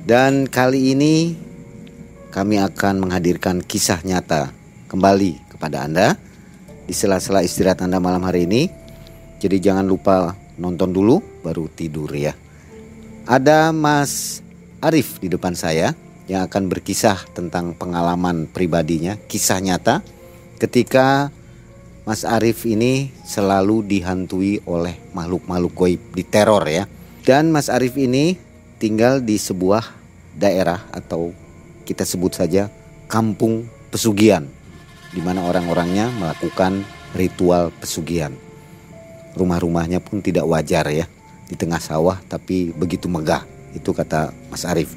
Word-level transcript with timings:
Dan 0.00 0.48
kali 0.48 0.96
ini 0.96 1.36
kami 2.32 2.56
akan 2.56 3.04
menghadirkan 3.04 3.60
kisah 3.60 4.00
nyata 4.00 4.48
kembali 4.88 5.52
kepada 5.52 5.84
Anda 5.84 6.16
di 6.88 6.94
sela-sela 6.96 7.44
istirahat 7.44 7.84
Anda 7.84 8.00
malam 8.00 8.24
hari 8.24 8.48
ini. 8.48 8.72
Jadi 9.40 9.60
jangan 9.60 9.84
lupa 9.84 10.32
nonton 10.56 10.92
dulu 10.96 11.20
baru 11.44 11.68
tidur 11.68 12.08
ya. 12.16 12.32
Ada 13.28 13.76
Mas 13.76 14.40
Arif 14.80 15.20
di 15.20 15.28
depan 15.28 15.52
saya 15.52 15.92
yang 16.24 16.48
akan 16.48 16.72
berkisah 16.72 17.20
tentang 17.36 17.76
pengalaman 17.76 18.48
pribadinya, 18.48 19.20
kisah 19.28 19.60
nyata 19.60 20.00
ketika 20.56 21.28
Mas 22.08 22.24
Arif 22.24 22.64
ini 22.64 23.12
selalu 23.28 23.84
dihantui 23.84 24.64
oleh 24.64 24.96
makhluk-makhluk 25.12 25.72
goib 25.76 26.00
di 26.16 26.24
teror 26.24 26.64
ya. 26.64 26.88
Dan 27.20 27.52
Mas 27.52 27.68
Arif 27.68 28.00
ini 28.00 28.49
tinggal 28.80 29.20
di 29.20 29.36
sebuah 29.36 29.84
daerah 30.32 30.80
atau 30.88 31.36
kita 31.84 32.08
sebut 32.08 32.32
saja 32.32 32.72
kampung 33.12 33.68
pesugihan 33.92 34.48
di 35.12 35.20
mana 35.20 35.44
orang-orangnya 35.44 36.08
melakukan 36.16 36.80
ritual 37.12 37.68
pesugihan. 37.76 38.32
Rumah-rumahnya 39.36 40.00
pun 40.02 40.24
tidak 40.24 40.46
wajar 40.48 40.88
ya, 40.90 41.06
di 41.46 41.54
tengah 41.54 41.78
sawah 41.78 42.18
tapi 42.26 42.72
begitu 42.72 43.06
megah. 43.06 43.44
Itu 43.76 43.94
kata 43.94 44.34
Mas 44.50 44.66
Arif. 44.66 44.96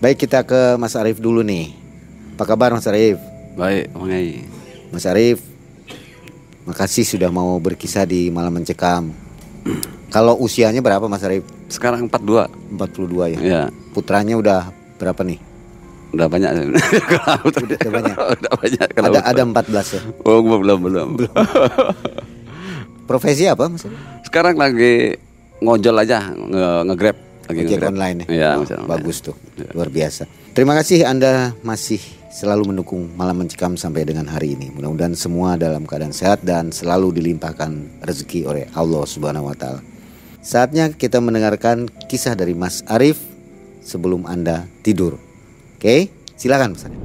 Baik 0.00 0.26
kita 0.26 0.42
ke 0.42 0.80
Mas 0.80 0.96
Arif 0.96 1.20
dulu 1.20 1.44
nih. 1.44 1.76
Apa 2.34 2.56
kabar 2.56 2.72
Mas 2.72 2.88
Arif? 2.88 3.20
Baik, 3.54 3.92
Mangai. 3.92 4.48
Mas 4.90 5.06
Arif, 5.06 5.44
makasih 6.66 7.06
sudah 7.06 7.30
mau 7.30 7.58
berkisah 7.60 8.08
di 8.08 8.32
Malam 8.32 8.58
Mencekam. 8.58 9.12
Kalau 10.10 10.34
usianya 10.40 10.82
berapa 10.82 11.06
Mas 11.06 11.22
Arif? 11.22 11.59
Sekarang 11.70 12.04
42. 12.04 12.74
42 12.74 13.32
ya. 13.32 13.38
Ya, 13.40 13.62
Putranya 13.90 14.34
udah 14.36 14.60
berapa 14.98 15.22
nih? 15.22 15.38
udah 16.10 16.26
banyak. 16.26 16.50
Udah, 16.58 17.38
udah 17.46 17.90
banyak. 17.94 18.16
udah 18.18 18.52
banyak. 18.58 18.88
Ada 18.98 19.20
ada 19.24 19.42
14 19.46 19.94
ya. 19.94 20.00
Oh, 20.26 20.42
belum, 20.42 20.78
belum. 20.82 21.08
Profesi 23.06 23.46
apa 23.46 23.66
Arif? 23.66 23.86
Sekarang 24.22 24.54
lagi 24.54 25.14
ngojol 25.58 25.96
aja, 25.98 26.30
nge, 26.30 26.66
nge-grab 26.86 27.16
lagi 27.46 27.60
Ojek 27.60 27.70
nge-grab. 27.74 27.90
online 27.90 28.18
ya. 28.22 28.26
Iya, 28.26 28.50
Oh, 28.58 28.86
bagus 28.86 29.18
tuh. 29.20 29.34
Luar 29.70 29.86
biasa. 29.86 30.26
Terima 30.50 30.74
kasih 30.74 31.02
Anda 31.02 31.54
masih 31.62 31.98
selalu 32.30 32.70
mendukung 32.70 33.10
Malam 33.14 33.42
Mencekam 33.42 33.74
sampai 33.74 34.02
dengan 34.02 34.26
hari 34.26 34.54
ini. 34.54 34.70
Mudah-mudahan 34.70 35.14
semua 35.14 35.54
dalam 35.54 35.82
keadaan 35.82 36.10
sehat 36.10 36.42
dan 36.42 36.70
selalu 36.70 37.10
dilimpahkan 37.12 38.02
rezeki 38.02 38.46
oleh 38.46 38.64
Allah 38.72 39.02
Subhanahu 39.02 39.50
wa 39.50 39.54
taala. 39.54 39.82
Saatnya 40.40 40.88
kita 40.88 41.20
mendengarkan 41.20 41.84
kisah 42.08 42.32
dari 42.32 42.56
Mas 42.56 42.80
Arif 42.88 43.20
sebelum 43.84 44.24
Anda 44.24 44.64
tidur. 44.80 45.20
Oke, 45.76 46.08
silakan 46.32 46.72
Mas 46.72 46.88
Arif. 46.88 47.00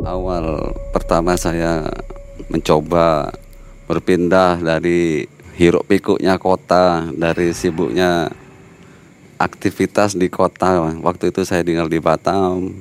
Awal 0.00 0.72
pertama 0.96 1.36
saya 1.36 1.84
mencoba 2.48 3.28
berpindah 3.84 4.64
dari 4.64 5.28
hiruk 5.60 5.84
pikuknya 5.84 6.40
kota, 6.40 7.04
dari 7.12 7.52
sibuknya 7.52 8.32
aktivitas 9.36 10.16
di 10.16 10.32
kota. 10.32 10.88
Waktu 11.04 11.36
itu 11.36 11.44
saya 11.44 11.60
tinggal 11.60 11.92
di 11.92 12.00
Batam, 12.00 12.72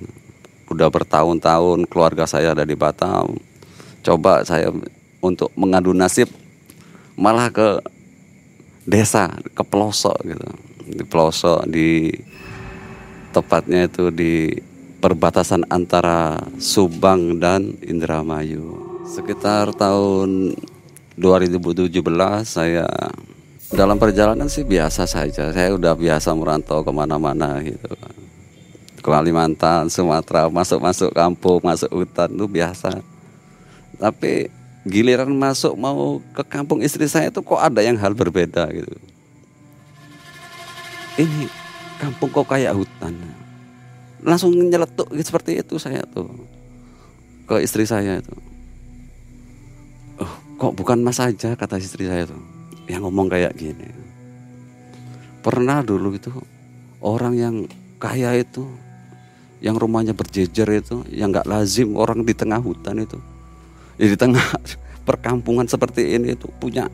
udah 0.67 0.87
bertahun-tahun 0.91 1.87
keluarga 1.87 2.27
saya 2.27 2.51
ada 2.51 2.67
di 2.67 2.75
Batam. 2.75 3.39
Coba 4.03 4.43
saya 4.43 4.71
untuk 5.23 5.51
mengadu 5.57 5.91
nasib 5.91 6.29
malah 7.17 7.49
ke 7.49 7.81
desa, 8.87 9.33
ke 9.51 9.63
pelosok 9.65 10.17
gitu. 10.23 10.49
Di 10.87 11.03
pelosok 11.03 11.67
di 11.67 12.13
tepatnya 13.35 13.91
itu 13.91 14.07
di 14.13 14.53
perbatasan 15.03 15.67
antara 15.67 16.39
Subang 16.57 17.37
dan 17.41 17.75
Indramayu. 17.83 18.79
Sekitar 19.07 19.75
tahun 19.75 20.55
2017 21.17 21.91
saya 22.45 22.87
dalam 23.73 23.99
perjalanan 23.99 24.47
sih 24.47 24.63
biasa 24.63 25.03
saja. 25.03 25.51
Saya 25.51 25.75
udah 25.75 25.97
biasa 25.97 26.31
merantau 26.37 26.85
ke 26.85 26.91
mana-mana 26.93 27.59
gitu. 27.65 27.91
Kalimantan, 29.11 29.87
Sumatera, 29.87 30.51
masuk-masuk 30.51 31.15
kampung, 31.15 31.63
masuk 31.63 31.87
hutan 31.91 32.27
itu 32.31 32.45
biasa. 32.45 32.99
Tapi 33.97 34.51
giliran 34.87 35.31
masuk 35.31 35.75
mau 35.75 36.23
ke 36.31 36.43
kampung 36.47 36.79
istri 36.79 37.07
saya 37.07 37.27
itu 37.27 37.43
kok 37.43 37.59
ada 37.59 37.83
yang 37.83 37.99
hal 37.99 38.15
berbeda 38.15 38.71
gitu. 38.71 38.95
Ini 41.17 41.49
kampung 41.97 42.29
kok 42.29 42.47
kayak 42.47 42.77
hutan? 42.77 43.17
Langsung 44.21 44.53
nyeletuk 44.53 45.09
gitu, 45.13 45.25
seperti 45.27 45.59
itu 45.59 45.75
saya 45.81 46.05
tuh. 46.07 46.29
Ke 47.47 47.63
istri 47.63 47.87
saya 47.87 48.19
itu. 48.19 48.35
Oh 50.19 50.33
kok 50.57 50.73
bukan 50.73 50.99
mas 50.99 51.21
aja 51.21 51.55
kata 51.57 51.79
istri 51.81 52.05
saya 52.05 52.27
tuh. 52.27 52.41
Yang 52.87 53.07
ngomong 53.07 53.27
kayak 53.27 53.55
gini. 53.57 53.87
Pernah 55.41 55.79
dulu 55.83 56.15
itu 56.15 56.31
orang 57.01 57.33
yang 57.35 57.55
kaya 57.97 58.37
itu 58.37 58.67
yang 59.63 59.75
rumahnya 59.75 60.13
berjejer 60.13 60.69
itu 60.69 61.01
yang 61.09 61.33
nggak 61.33 61.49
lazim 61.49 61.97
orang 61.97 62.21
di 62.21 62.33
tengah 62.37 62.61
hutan 62.61 63.01
itu 63.01 63.17
ya 63.97 64.05
di 64.09 64.17
tengah 64.17 64.43
perkampungan 65.07 65.65
seperti 65.65 66.17
ini 66.17 66.37
itu 66.37 66.45
punya 66.61 66.89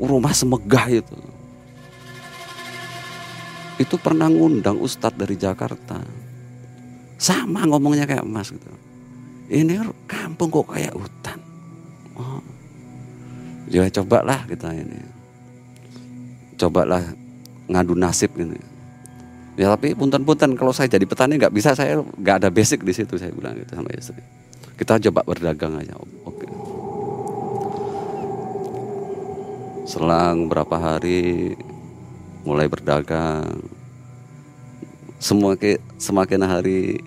rumah 0.00 0.34
semegah 0.34 0.86
itu 0.90 1.18
itu 3.78 3.94
pernah 3.98 4.30
ngundang 4.30 4.78
ustadz 4.78 5.18
dari 5.18 5.34
Jakarta 5.34 6.22
sama 7.22 7.62
ngomongnya 7.70 8.02
kayak 8.02 8.26
Mas 8.26 8.50
gitu. 8.50 8.66
Ini 9.46 9.78
kampung 10.10 10.50
kok 10.50 10.74
kayak 10.74 10.90
hutan. 10.90 11.38
Oh. 12.18 12.42
Ya 13.70 13.86
cobalah 13.86 14.42
kita 14.50 14.74
ini. 14.74 14.98
Cobalah 16.58 17.14
ngadu 17.70 17.94
nasib 17.94 18.34
gitu. 18.34 18.58
Ya 19.52 19.68
tapi 19.68 19.92
punten-punten 19.92 20.56
kalau 20.56 20.72
saya 20.72 20.88
jadi 20.88 21.04
petani 21.04 21.36
nggak 21.36 21.52
bisa 21.52 21.76
saya 21.76 22.00
nggak 22.00 22.36
ada 22.40 22.48
basic 22.48 22.80
di 22.88 22.96
situ 22.96 23.20
saya 23.20 23.28
bilang 23.36 23.52
gitu 23.60 23.76
sama 23.76 23.92
istri. 23.92 24.24
Kita 24.80 24.96
coba 24.96 25.20
berdagang 25.28 25.76
aja. 25.76 25.92
Oke. 26.24 26.48
Selang 29.84 30.48
berapa 30.48 30.72
hari 30.80 31.52
mulai 32.48 32.64
berdagang. 32.64 33.60
Semakin 35.20 35.76
semakin 36.00 36.40
hari 36.42 36.98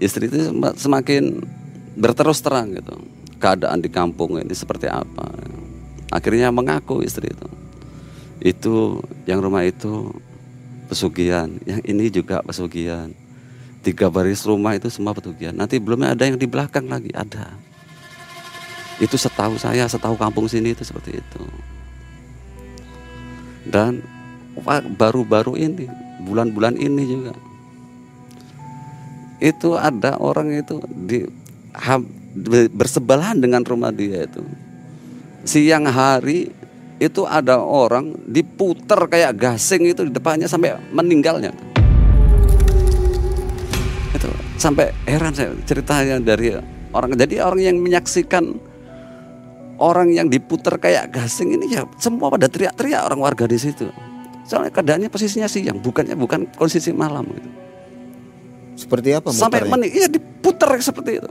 istri 0.00 0.26
itu 0.32 0.50
semakin 0.80 1.44
berterus 2.00 2.40
terang 2.40 2.72
gitu. 2.72 2.96
Keadaan 3.36 3.84
di 3.84 3.92
kampung 3.92 4.40
ini 4.40 4.56
seperti 4.56 4.88
apa. 4.88 5.28
Akhirnya 6.08 6.48
mengaku 6.48 7.04
istri 7.04 7.28
itu. 7.28 7.48
Itu 8.40 9.04
yang 9.28 9.44
rumah 9.44 9.68
itu 9.68 10.16
pesugihan, 10.90 11.48
yang 11.64 11.80
ini 11.84 12.10
juga 12.12 12.40
pesugihan. 12.44 13.10
Tiga 13.84 14.08
baris 14.08 14.44
rumah 14.48 14.72
itu 14.76 14.88
semua 14.88 15.12
pesugihan. 15.12 15.52
Nanti 15.52 15.76
belum 15.76 16.04
ada 16.08 16.24
yang 16.24 16.40
di 16.40 16.48
belakang 16.48 16.88
lagi, 16.88 17.12
ada. 17.12 17.52
Itu 18.96 19.20
setahu 19.20 19.60
saya, 19.60 19.84
setahu 19.84 20.16
kampung 20.16 20.48
sini 20.48 20.72
itu 20.72 20.80
seperti 20.80 21.20
itu. 21.20 21.44
Dan 23.68 24.00
baru-baru 24.96 25.60
ini, 25.60 25.84
bulan-bulan 26.24 26.80
ini 26.80 27.02
juga 27.04 27.34
itu 29.44 29.76
ada 29.76 30.16
orang 30.16 30.56
itu 30.56 30.80
di 30.88 31.28
bersebelahan 32.72 33.36
dengan 33.38 33.60
rumah 33.60 33.92
dia 33.92 34.24
itu 34.24 34.40
siang 35.44 35.84
hari 35.84 36.48
itu 37.02 37.26
ada 37.26 37.58
orang 37.58 38.14
diputer 38.26 39.10
kayak 39.10 39.34
gasing 39.34 39.90
itu 39.90 40.06
di 40.06 40.12
depannya 40.14 40.46
sampai 40.46 40.78
meninggalnya 40.94 41.50
itu 44.14 44.30
sampai 44.56 44.94
heran 45.04 45.34
saya 45.34 45.50
ceritanya 45.66 46.22
dari 46.22 46.54
orang 46.94 47.18
jadi 47.18 47.42
orang 47.42 47.60
yang 47.60 47.76
menyaksikan 47.82 48.54
orang 49.82 50.14
yang 50.14 50.30
diputer 50.30 50.78
kayak 50.78 51.10
gasing 51.10 51.50
ini 51.58 51.74
ya 51.74 51.82
semua 51.98 52.30
pada 52.30 52.46
teriak-teriak 52.46 53.02
orang 53.10 53.20
warga 53.20 53.44
di 53.50 53.58
situ 53.58 53.90
soalnya 54.44 54.70
keadaannya 54.70 55.08
posisinya 55.08 55.48
siang 55.48 55.80
bukannya 55.80 56.14
bukan 56.14 56.46
kondisi 56.54 56.92
malam 56.92 57.24
gitu. 57.32 57.50
Seperti 58.74 59.14
apa 59.14 59.30
Sampai 59.30 59.62
menik, 59.70 59.90
iya 59.94 60.10
diputer 60.10 60.66
seperti 60.82 61.22
itu. 61.22 61.30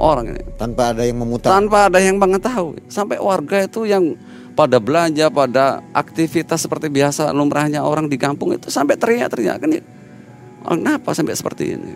Orang 0.00 0.32
ini. 0.32 0.42
Tanpa 0.56 0.96
ada 0.96 1.04
yang 1.04 1.20
memutar. 1.20 1.52
Tanpa 1.52 1.92
ada 1.92 2.00
yang 2.00 2.16
mengetahui. 2.16 2.80
Sampai 2.88 3.20
warga 3.20 3.68
itu 3.68 3.84
yang 3.84 4.16
pada 4.56 4.80
belanja 4.82 5.30
pada 5.30 5.84
aktivitas 5.94 6.66
seperti 6.66 6.90
biasa 6.90 7.30
lumrahnya 7.30 7.84
orang 7.84 8.10
di 8.10 8.18
kampung 8.18 8.52
itu 8.52 8.68
sampai 8.68 8.98
teriak-teriak 8.98 9.56
kan 9.56 9.70
kenapa 10.66 11.16
sampai 11.16 11.32
seperti 11.32 11.78
ini? 11.78 11.92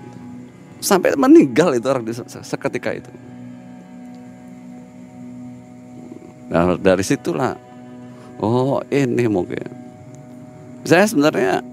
Sampai 0.81 1.17
meninggal 1.17 1.77
itu 1.77 1.87
orang 1.89 2.05
seketika 2.45 2.93
itu. 2.93 3.13
Nah 6.53 6.77
dari 6.77 7.05
situlah, 7.05 7.57
oh 8.41 8.85
ini 8.93 9.25
mungkin. 9.27 9.65
Saya 10.85 11.09
sebenarnya 11.09 11.65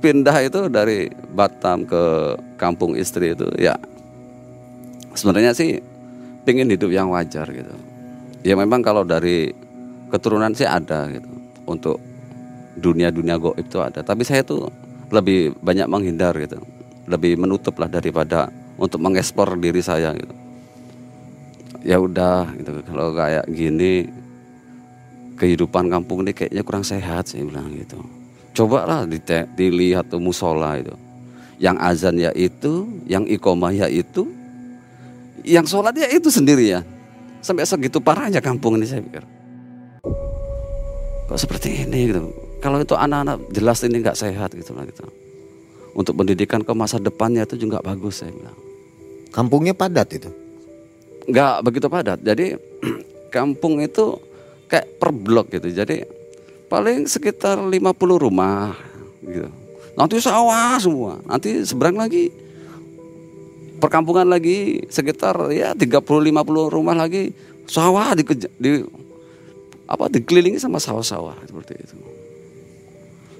pindah 0.00 0.36
itu 0.44 0.68
dari 0.72 1.12
Batam 1.32 1.84
ke 1.84 2.36
kampung 2.56 2.96
istri 2.96 3.32
itu 3.36 3.48
ya 3.60 3.76
sebenarnya 5.14 5.56
sih 5.56 5.80
pengen 6.44 6.68
hidup 6.70 6.92
yang 6.92 7.08
wajar 7.10 7.48
gitu. 7.48 7.74
Ya 8.44 8.54
memang 8.58 8.84
kalau 8.84 9.02
dari 9.02 9.54
keturunan 10.12 10.52
sih 10.52 10.68
ada 10.68 11.08
gitu. 11.08 11.30
Untuk 11.64 11.96
dunia-dunia 12.76 13.40
goib 13.40 13.56
itu 13.56 13.80
ada. 13.80 14.04
Tapi 14.04 14.20
saya 14.26 14.44
tuh 14.44 14.68
lebih 15.08 15.56
banyak 15.64 15.88
menghindar 15.88 16.36
gitu. 16.36 16.60
Lebih 17.08 17.40
menutup 17.40 17.78
lah 17.80 17.88
daripada 17.88 18.52
untuk 18.76 19.00
mengeksplor 19.00 19.56
diri 19.56 19.80
saya 19.80 20.12
gitu. 20.12 20.34
Ya 21.80 21.96
udah 21.96 22.52
gitu. 22.60 22.84
Kalau 22.84 23.16
kayak 23.16 23.48
gini 23.48 24.08
kehidupan 25.40 25.88
kampung 25.88 26.22
ini 26.28 26.36
kayaknya 26.36 26.62
kurang 26.62 26.84
sehat 26.84 27.32
saya 27.32 27.48
bilang 27.48 27.72
gitu. 27.72 27.98
Coba 28.54 28.86
lah 28.86 29.00
dilihat 29.56 30.12
tuh 30.12 30.20
musola 30.20 30.78
itu. 30.78 30.94
Yang 31.58 31.76
azan 31.80 32.14
ya 32.20 32.30
itu 32.36 32.86
yang 33.08 33.24
ikomah 33.24 33.72
ya 33.72 33.88
itu 33.88 34.43
yang 35.44 35.68
sholat 35.68 35.94
ya 35.94 36.08
itu 36.08 36.32
sendiri 36.32 36.72
ya 36.74 36.80
sampai 37.44 37.68
segitu 37.68 38.00
parahnya 38.00 38.40
kampung 38.40 38.80
ini 38.80 38.88
saya 38.88 39.04
pikir 39.04 39.24
kok 41.28 41.38
seperti 41.38 41.84
ini 41.84 42.10
gitu 42.10 42.32
kalau 42.64 42.80
itu 42.80 42.96
anak-anak 42.96 43.44
jelas 43.52 43.84
ini 43.84 44.00
nggak 44.00 44.16
sehat 44.16 44.56
gitu 44.56 44.72
lah 44.72 44.88
gitu 44.88 45.04
untuk 45.94 46.18
pendidikan 46.18 46.60
ke 46.60 46.72
masa 46.74 46.98
depannya 46.98 47.46
itu 47.46 47.54
juga 47.54 47.78
bagus 47.78 48.20
saya 48.20 48.34
bilang. 48.34 48.58
Kampungnya 49.30 49.74
padat 49.74 50.10
itu? 50.10 50.30
Enggak 51.30 51.62
begitu 51.62 51.86
padat. 51.86 52.18
Jadi 52.20 52.58
kampung 53.34 53.78
itu 53.78 54.18
kayak 54.66 54.98
per 54.98 55.10
blok 55.14 55.54
gitu. 55.54 55.70
Jadi 55.70 56.02
paling 56.66 57.06
sekitar 57.06 57.62
50 57.62 57.70
rumah 58.18 58.74
gitu. 59.22 59.48
Nanti 59.94 60.18
sawah 60.18 60.74
semua. 60.82 61.22
Nanti 61.30 61.62
seberang 61.62 61.94
lagi 61.94 62.34
perkampungan 63.78 64.26
lagi 64.28 64.86
sekitar 64.88 65.34
ya 65.50 65.74
30 65.74 66.00
50 66.00 66.74
rumah 66.74 66.94
lagi 66.94 67.34
sawah 67.66 68.14
di, 68.14 68.22
di 68.60 68.72
apa 69.84 70.08
dikelilingi 70.08 70.56
sama 70.56 70.80
sawah-sawah 70.80 71.36
seperti 71.44 71.72
itu. 71.76 71.96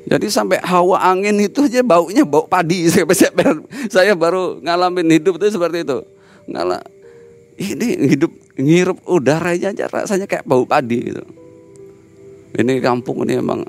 Jadi 0.05 0.29
sampai 0.29 0.61
hawa 0.61 1.01
angin 1.01 1.41
itu 1.41 1.65
aja 1.65 1.81
baunya 1.81 2.29
bau 2.29 2.45
padi. 2.45 2.93
Saya 3.95 4.13
baru 4.13 4.61
ngalamin 4.61 5.17
hidup 5.17 5.41
itu 5.41 5.57
seperti 5.57 5.81
itu. 5.81 6.05
Ngala, 6.45 6.85
ini 7.57 8.13
hidup 8.13 8.29
ngirup 8.61 9.01
udaranya 9.09 9.73
aja 9.73 9.89
rasanya 9.89 10.29
kayak 10.29 10.45
bau 10.45 10.69
padi 10.69 11.09
gitu. 11.09 11.25
Ini 12.55 12.85
kampung 12.85 13.25
ini 13.25 13.41
emang 13.41 13.65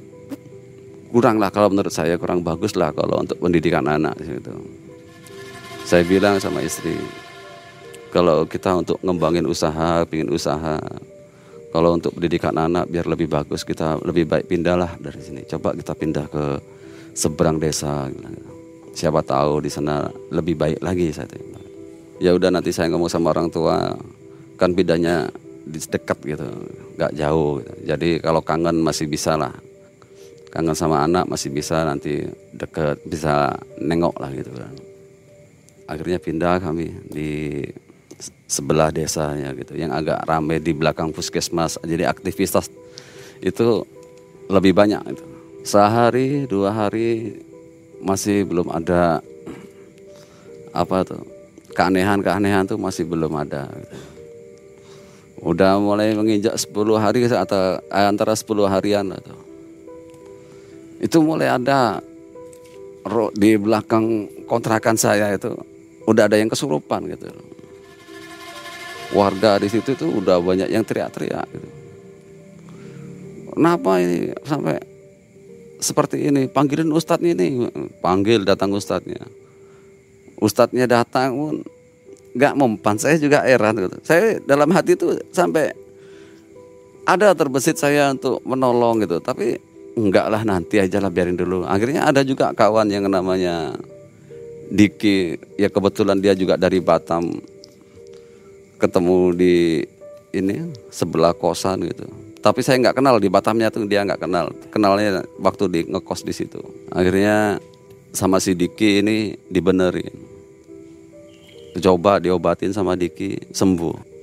kurang 1.16 1.40
lah 1.40 1.48
kalau 1.50 1.72
menurut 1.72 1.96
saya 1.96 2.20
kurang 2.20 2.44
bagus 2.44 2.76
lah 2.76 2.92
kalau 2.92 3.24
untuk 3.24 3.40
pendidikan 3.40 3.88
anak 3.88 4.20
gitu. 4.20 4.52
Saya 5.85 6.01
bilang 6.01 6.42
sama 6.42 6.65
istri, 6.65 6.97
kalau 8.09 8.49
kita 8.49 8.73
untuk 8.73 8.97
ngembangin 9.06 9.45
usaha, 9.45 10.01
pingin 10.09 10.33
usaha, 10.33 10.81
kalau 11.69 11.94
untuk 11.94 12.18
pendidikan 12.18 12.57
anak 12.57 12.89
biar 12.89 13.06
lebih 13.06 13.30
bagus 13.30 13.61
kita 13.61 14.01
lebih 14.01 14.25
baik 14.25 14.49
pindahlah 14.49 14.97
dari 14.97 15.21
sini. 15.21 15.45
Coba 15.45 15.77
kita 15.77 15.94
pindah 15.94 16.25
ke 16.25 16.57
seberang 17.13 17.61
desa. 17.61 18.09
Siapa 18.97 19.21
tahu 19.21 19.61
di 19.61 19.69
sana 19.69 20.09
lebih 20.33 20.57
baik 20.57 20.81
lagi 20.81 21.13
saya 21.13 21.30
Ya 22.18 22.33
udah 22.33 22.49
nanti 22.49 22.73
saya 22.73 22.89
ngomong 22.89 23.11
sama 23.11 23.30
orang 23.35 23.54
tua 23.54 23.94
kan 24.57 24.73
pindahnya 24.73 25.30
dekat 25.68 26.18
gitu, 26.25 26.49
nggak 26.97 27.13
jauh. 27.13 27.61
Gitu. 27.61 27.73
Jadi 27.94 28.09
kalau 28.25 28.42
kangen 28.42 28.81
masih 28.81 29.06
bisa 29.06 29.37
lah. 29.37 29.54
Kangen 30.49 30.73
sama 30.73 31.06
anak 31.06 31.30
masih 31.30 31.54
bisa 31.54 31.85
nanti 31.85 32.25
deket 32.57 33.04
bisa 33.06 33.54
nengok 33.77 34.15
lah 34.18 34.31
gitu 34.33 34.49
kan. 34.49 34.84
Akhirnya 35.85 36.18
pindah 36.18 36.57
kami 36.57 36.89
di 37.09 37.61
sebelah 38.49 38.89
desanya 38.89 39.54
gitu. 39.54 39.77
Yang 39.77 39.92
agak 40.04 40.19
ramai 40.25 40.57
di 40.61 40.73
belakang 40.73 41.13
puskesmas 41.13 41.77
jadi 41.85 42.09
aktivitas 42.09 42.69
itu 43.44 43.85
lebih 44.49 44.73
banyak 44.77 45.01
itu 45.09 45.25
sehari 45.65 46.45
dua 46.45 46.69
hari 46.69 47.42
masih 47.97 48.45
belum 48.45 48.69
ada 48.69 49.18
apa 50.69 51.01
tuh 51.01 51.25
keanehan-keanehan 51.73 52.69
tuh 52.69 52.77
masih 52.77 53.04
belum 53.09 53.33
ada 53.33 53.65
gitu. 53.73 53.97
udah 55.49 55.81
mulai 55.81 56.13
menginjak 56.13 56.54
10 56.54 56.71
hari 57.01 57.25
atau 57.27 57.81
eh, 57.81 58.07
antara 58.07 58.37
10 58.37 58.45
harian 58.69 59.09
atau 59.09 59.37
itu 61.01 61.18
mulai 61.19 61.49
ada 61.51 61.99
di 63.35 63.57
belakang 63.57 64.30
kontrakan 64.45 64.95
saya 64.95 65.33
itu 65.33 65.54
udah 66.06 66.30
ada 66.30 66.38
yang 66.38 66.50
kesurupan 66.50 67.09
gitu 67.09 67.30
warga 69.14 69.62
di 69.62 69.69
situ 69.69 69.94
tuh 69.94 70.09
udah 70.09 70.42
banyak 70.42 70.71
yang 70.71 70.81
teriak-teriak 70.81 71.45
gitu. 71.54 71.68
Kenapa 73.56 74.04
ini 74.04 74.35
sampai 74.44 74.76
seperti 75.80 76.28
ini? 76.28 76.52
Panggilin 76.52 76.92
ustadznya 76.92 77.31
ini, 77.31 77.71
panggil 78.04 78.44
datang 78.44 78.76
ustadznya. 78.76 79.24
Ustadznya 80.44 80.92
datang 80.92 81.31
pun 81.31 81.56
nggak 82.35 82.54
mempan. 82.59 83.00
Saya 83.00 83.16
juga 83.16 83.47
heran 83.47 83.80
gitu. 83.80 83.95
Saya 84.04 84.44
dalam 84.44 84.68
hati 84.76 85.00
itu 85.00 85.16
sampai 85.31 85.71
ada 87.07 87.31
terbesit 87.31 87.80
saya 87.80 88.12
untuk 88.12 88.44
menolong 88.44 89.07
gitu, 89.07 89.24
tapi 89.24 89.56
enggak 89.95 90.28
lah 90.28 90.44
nanti 90.44 90.83
aja 90.83 91.00
lah 91.00 91.07
biarin 91.07 91.40
dulu. 91.40 91.64
Akhirnya 91.64 92.04
ada 92.12 92.28
juga 92.28 92.52
kawan 92.52 92.92
yang 92.92 93.07
namanya 93.07 93.71
Diki 94.69 95.38
ya 95.60 95.69
kebetulan 95.69 96.18
dia 96.18 96.34
juga 96.34 96.57
dari 96.57 96.81
Batam. 96.81 97.42
Ketemu 98.76 99.34
di 99.38 99.86
ini 100.36 100.74
sebelah 100.92 101.31
kosan 101.31 101.86
gitu. 101.86 102.06
Tapi 102.42 102.62
saya 102.62 102.78
nggak 102.78 102.98
kenal 103.02 103.18
di 103.18 103.30
Batamnya 103.30 103.74
tuh 103.74 103.86
dia 103.90 104.06
nggak 104.06 104.22
kenal. 104.22 104.54
Kenalnya 104.69 105.26
waktu 105.42 105.66
di 105.69 105.80
ngekos 105.90 106.26
di 106.26 106.34
situ. 106.34 106.62
Akhirnya 106.94 107.57
sama 108.14 108.38
si 108.42 108.54
Diki 108.54 109.02
ini 109.02 109.34
dibenerin. 109.50 110.14
Coba 111.81 112.22
diobatin 112.22 112.72
sama 112.72 112.95
Diki 112.95 113.52
sembuh. 113.52 114.14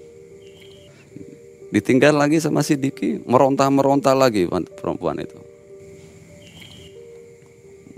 Ditinggal 1.72 2.14
lagi 2.14 2.38
sama 2.38 2.60
si 2.60 2.76
Diki 2.76 3.24
meronta-meronta 3.24 4.12
lagi 4.12 4.44
perempuan 4.76 5.20
itu 5.24 5.51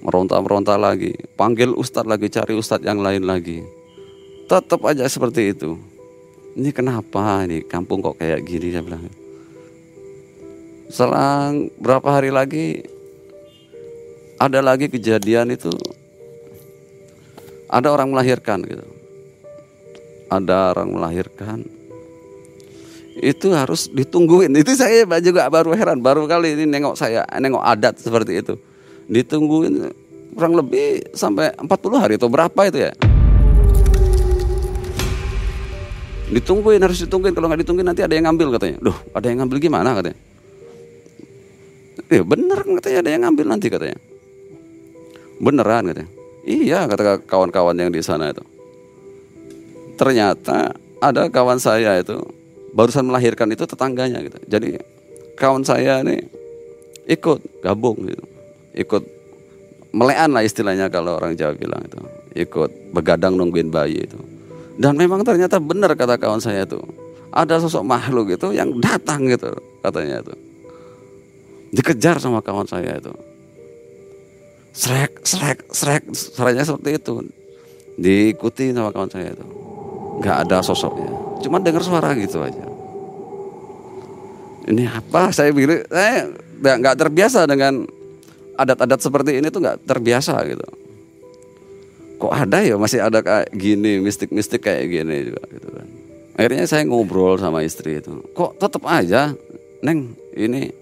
meronta-meronta 0.04 0.76
lagi. 0.76 1.16
Panggil 1.34 1.72
ustadz 1.72 2.06
lagi 2.06 2.28
cari 2.28 2.52
ustadz 2.54 2.84
yang 2.84 3.00
lain 3.00 3.24
lagi. 3.24 3.64
Tetap 4.44 4.84
aja 4.84 5.08
seperti 5.08 5.56
itu. 5.56 5.80
Ini 6.54 6.70
kenapa 6.70 7.42
ini 7.48 7.64
kampung 7.64 8.04
kok 8.04 8.20
kayak 8.20 8.44
gini 8.44 8.70
saya 8.70 8.84
bilang. 8.84 9.08
Selang 10.92 11.72
berapa 11.80 12.04
hari 12.20 12.30
lagi 12.30 12.84
ada 14.36 14.60
lagi 14.60 14.92
kejadian 14.92 15.56
itu. 15.56 15.72
Ada 17.72 17.90
orang 17.90 18.12
melahirkan 18.12 18.62
gitu. 18.62 18.86
Ada 20.28 20.76
orang 20.76 20.94
melahirkan. 20.94 21.64
Itu 23.18 23.56
harus 23.56 23.88
ditungguin. 23.88 24.52
Itu 24.52 24.76
saya 24.76 25.08
juga 25.24 25.48
baru 25.48 25.72
heran 25.72 26.04
baru 26.04 26.28
kali 26.28 26.60
ini 26.60 26.68
nengok 26.68 26.94
saya 26.94 27.24
nengok 27.40 27.64
adat 27.64 27.98
seperti 27.98 28.44
itu 28.44 28.54
ditungguin 29.08 29.74
kurang 30.34 30.54
lebih 30.58 31.14
sampai 31.14 31.54
40 31.54 32.02
hari 32.02 32.14
atau 32.18 32.28
berapa 32.28 32.60
itu 32.66 32.78
ya. 32.90 32.92
Ditungguin 36.34 36.82
harus 36.82 36.98
ditungguin. 37.06 37.32
Kalau 37.36 37.46
nggak 37.46 37.62
ditungguin 37.62 37.86
nanti 37.86 38.02
ada 38.02 38.14
yang 38.18 38.26
ngambil 38.26 38.58
katanya. 38.58 38.76
Duh 38.82 38.98
ada 39.14 39.26
yang 39.30 39.38
ngambil 39.44 39.58
gimana 39.62 39.94
katanya. 39.94 40.18
Ya 42.10 42.22
bener 42.26 42.58
katanya 42.82 42.98
ada 43.06 43.10
yang 43.14 43.22
ngambil 43.28 43.46
nanti 43.46 43.66
katanya. 43.70 43.98
Beneran 45.38 45.84
katanya. 45.94 46.10
Iya 46.44 46.78
kata 46.90 47.22
kawan-kawan 47.24 47.78
yang 47.78 47.94
di 47.94 48.02
sana 48.02 48.34
itu. 48.34 48.42
Ternyata 49.94 50.74
ada 50.98 51.30
kawan 51.30 51.62
saya 51.62 52.02
itu 52.02 52.18
barusan 52.74 53.06
melahirkan 53.06 53.46
itu 53.54 53.62
tetangganya 53.62 54.18
gitu. 54.26 54.42
Jadi 54.50 54.82
kawan 55.38 55.62
saya 55.62 56.02
ini 56.02 56.18
ikut 57.06 57.62
gabung 57.62 58.02
gitu 58.10 58.33
ikut 58.74 59.02
melean 59.94 60.34
lah 60.34 60.42
istilahnya 60.42 60.90
kalau 60.90 61.16
orang 61.18 61.38
Jawa 61.38 61.54
bilang 61.54 61.82
itu 61.86 61.98
ikut 62.34 62.94
begadang 62.94 63.38
nungguin 63.38 63.70
bayi 63.70 64.02
itu 64.02 64.18
dan 64.74 64.98
memang 64.98 65.22
ternyata 65.22 65.62
benar 65.62 65.94
kata 65.94 66.18
kawan 66.18 66.42
saya 66.42 66.66
itu. 66.66 66.78
Ada 67.34 67.62
sosok 67.66 67.82
makhluk 67.82 68.34
itu 68.34 68.54
yang 68.54 68.78
datang 68.78 69.26
gitu 69.26 69.50
katanya 69.82 70.22
itu. 70.22 70.34
Dikejar 71.74 72.22
sama 72.22 72.38
kawan 72.42 72.66
saya 72.66 72.98
itu. 72.98 73.10
Srek, 74.74 75.22
srek, 75.22 75.58
srek, 75.70 76.02
suaranya 76.14 76.66
seperti 76.66 76.98
itu. 76.98 77.14
Diikuti 77.98 78.74
sama 78.74 78.90
kawan 78.90 79.10
saya 79.10 79.34
itu. 79.34 79.46
Gak 80.22 80.46
ada 80.46 80.62
sosoknya. 80.62 81.10
Cuma 81.42 81.62
dengar 81.62 81.82
suara 81.82 82.14
gitu 82.18 82.42
aja. 82.42 82.66
Ini 84.70 84.90
apa? 84.90 85.30
Saya 85.30 85.50
bilang, 85.50 85.82
saya 85.90 86.30
nggak 86.62 86.96
terbiasa 86.96 87.44
dengan 87.44 87.84
adat-adat 88.54 89.00
seperti 89.02 89.38
ini 89.38 89.50
tuh 89.50 89.60
nggak 89.62 89.86
terbiasa 89.86 90.34
gitu. 90.46 90.66
Kok 92.18 92.32
ada 92.32 92.62
ya 92.62 92.78
masih 92.78 93.02
ada 93.02 93.20
kayak 93.20 93.50
gini 93.52 93.98
mistik-mistik 94.00 94.64
kayak 94.64 94.86
gini 94.86 95.16
juga 95.32 95.42
gitu 95.50 95.68
kan. 95.68 95.86
Akhirnya 96.34 96.64
saya 96.66 96.82
ngobrol 96.86 97.38
sama 97.38 97.62
istri 97.62 98.02
itu 98.02 98.22
kok 98.34 98.58
tetap 98.58 98.82
aja 98.90 99.34
neng 99.82 100.18
ini 100.34 100.72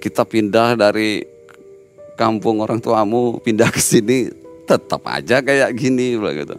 kita 0.00 0.28
pindah 0.28 0.76
dari 0.76 1.24
kampung 2.18 2.60
orang 2.60 2.76
tuamu 2.76 3.40
pindah 3.40 3.72
ke 3.72 3.80
sini 3.80 4.28
tetap 4.68 5.00
aja 5.08 5.40
kayak 5.40 5.72
gini 5.76 6.16
gitu. 6.16 6.56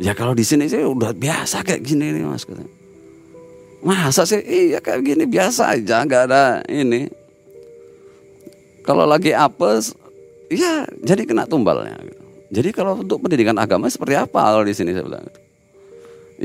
Ya 0.00 0.16
kalau 0.16 0.32
di 0.32 0.44
sini 0.44 0.64
sih 0.64 0.80
udah 0.80 1.12
biasa 1.12 1.60
kayak 1.60 1.84
gini 1.84 2.16
nih 2.16 2.24
mas 2.24 2.48
gitu. 2.48 2.64
masa 3.84 4.24
sih? 4.24 4.40
Iya 4.40 4.80
kayak 4.80 5.04
gini 5.04 5.24
biasa 5.28 5.76
aja 5.76 6.04
nggak 6.04 6.22
ada 6.28 6.64
ini 6.68 7.08
kalau 8.90 9.06
lagi 9.06 9.30
apes 9.30 9.94
Iya, 10.50 10.82
jadi 11.06 11.22
kena 11.22 11.46
tumbalnya. 11.46 11.94
Gitu. 12.02 12.22
Jadi 12.50 12.68
kalau 12.74 12.98
untuk 12.98 13.22
pendidikan 13.22 13.54
agama 13.54 13.86
seperti 13.86 14.18
apa 14.18 14.50
kalau 14.50 14.66
di 14.66 14.74
sini 14.74 14.90
saya 14.90 15.06
bilang? 15.06 15.22
Gitu. 15.22 15.40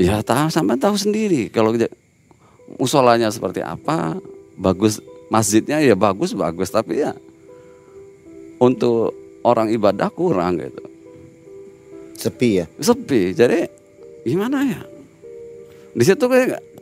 Ya 0.06 0.22
tahu 0.22 0.46
sampai 0.46 0.78
tahu 0.78 0.94
sendiri. 0.94 1.50
Kalau 1.50 1.74
musolanya 2.78 3.34
seperti 3.34 3.66
apa, 3.66 4.14
bagus 4.54 5.02
masjidnya 5.26 5.82
ya 5.82 5.98
bagus 5.98 6.38
bagus, 6.38 6.70
tapi 6.70 7.02
ya 7.02 7.18
untuk 8.62 9.10
orang 9.42 9.74
ibadah 9.74 10.06
kurang 10.14 10.62
gitu. 10.62 10.86
Sepi 12.14 12.62
ya? 12.62 12.66
Sepi. 12.78 13.34
Jadi 13.34 13.66
gimana 14.22 14.62
ya? 14.62 14.82
Di 15.98 16.04
situ 16.06 16.30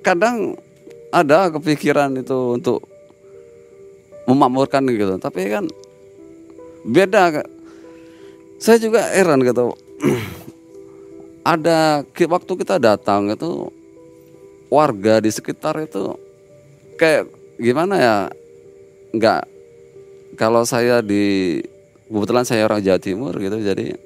kadang 0.05 0.61
ada 1.09 1.49
kepikiran 1.49 2.21
itu 2.21 2.61
untuk 2.61 2.85
memakmurkan 4.25 4.85
gitu, 4.89 5.17
tapi 5.21 5.49
kan 5.53 5.65
beda 6.85 7.45
saya 8.61 8.81
juga 8.81 9.05
heran 9.13 9.45
gitu. 9.45 9.77
Ada 11.53 12.09
waktu 12.09 12.53
kita 12.57 12.81
datang 12.81 13.29
itu 13.29 13.69
warga 14.73 15.21
di 15.21 15.29
sekitar 15.29 15.77
itu 15.85 16.17
kayak 16.97 17.29
gimana 17.61 17.95
ya? 18.01 18.17
Nggak 19.13 19.43
kalau 20.35 20.67
saya 20.67 20.99
di 21.05 21.61
kebetulan 22.11 22.45
saya 22.45 22.67
orang 22.67 22.83
Jawa 22.83 23.01
Timur 23.01 23.33
gitu 23.39 23.59
jadi 23.63 23.97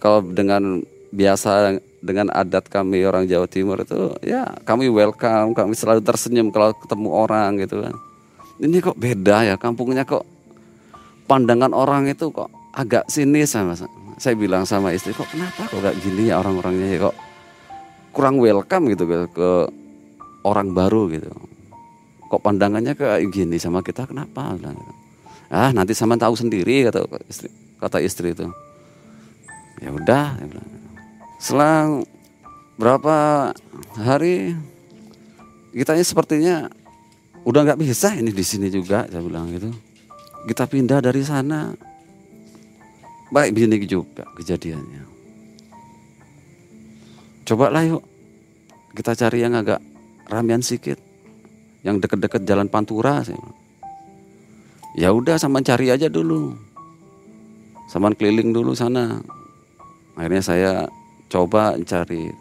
kalau 0.00 0.24
dengan 0.24 0.82
biasa 1.12 1.78
dengan 2.00 2.30
adat 2.30 2.68
kami 2.68 3.04
orang 3.04 3.26
Jawa 3.28 3.48
Timur 3.48 3.80
itu 3.80 4.14
ya 4.24 4.44
kami 4.64 4.88
welcome 4.88 5.52
kami 5.52 5.74
selalu 5.74 6.04
tersenyum 6.04 6.52
kalau 6.52 6.72
ketemu 6.76 7.08
orang 7.12 7.60
gitu 7.60 7.82
kan 7.84 7.94
ini 8.58 8.78
kok 8.82 8.98
beda 8.98 9.46
ya 9.48 9.54
kampungnya 9.56 10.02
kok 10.02 10.26
pandangan 11.30 11.70
orang 11.74 12.10
itu 12.10 12.30
kok 12.30 12.50
agak 12.74 13.06
sinis 13.10 13.54
sama 13.54 13.78
saya 14.18 14.34
bilang 14.34 14.66
sama 14.66 14.90
istri 14.90 15.14
kok 15.14 15.30
kenapa 15.30 15.66
kok 15.70 15.78
gak 15.78 15.96
gini 16.02 16.30
ya 16.30 16.42
orang-orangnya 16.42 16.88
ya 16.90 16.98
kok 17.10 17.16
kurang 18.18 18.42
welcome 18.42 18.90
gitu 18.90 19.06
ke, 19.06 19.18
ke 19.30 19.50
orang 20.42 20.74
baru 20.74 21.06
gitu. 21.12 21.30
Kok 22.28 22.42
pandangannya 22.42 22.98
kayak 22.98 23.30
gini 23.32 23.56
sama 23.56 23.80
kita 23.80 24.04
kenapa? 24.04 24.58
Ah 25.48 25.72
nanti 25.72 25.96
sama 25.96 26.18
tahu 26.20 26.36
sendiri 26.36 26.84
kata 26.90 27.06
istri 27.30 27.48
kata 27.80 27.98
istri 28.02 28.34
itu. 28.34 28.50
Ya 29.78 29.94
udah 29.94 30.34
selang 31.38 32.02
berapa 32.74 33.50
hari 33.94 34.58
kita 35.72 35.94
ini 35.94 36.04
sepertinya 36.04 36.56
udah 37.48 37.60
nggak 37.64 37.80
bisa 37.80 38.12
ini 38.12 38.28
di 38.28 38.44
sini 38.44 38.68
juga 38.68 39.08
saya 39.08 39.24
bilang 39.24 39.48
gitu. 39.56 39.72
Kita 40.44 40.68
pindah 40.68 41.00
dari 41.00 41.24
sana. 41.24 41.72
Baik 43.32 43.56
begini 43.56 43.80
juga 43.88 44.28
kejadiannya. 44.36 45.04
Cobalah 47.48 47.84
yuk 47.88 48.04
kita 48.92 49.16
cari 49.16 49.40
yang 49.40 49.56
agak 49.56 49.80
ramean 50.28 50.60
sedikit 50.60 51.00
yang 51.80 51.96
deket-deket 51.96 52.44
jalan 52.44 52.68
Pantura 52.68 53.24
sih 53.24 53.36
ya 54.98 55.14
udah 55.14 55.38
sama 55.38 55.62
cari 55.62 55.94
aja 55.94 56.10
dulu. 56.10 56.58
Sama 57.86 58.10
keliling 58.12 58.50
dulu 58.50 58.74
sana. 58.74 59.22
Akhirnya 60.18 60.42
saya 60.42 60.72
coba 61.30 61.78
cari. 61.86 62.34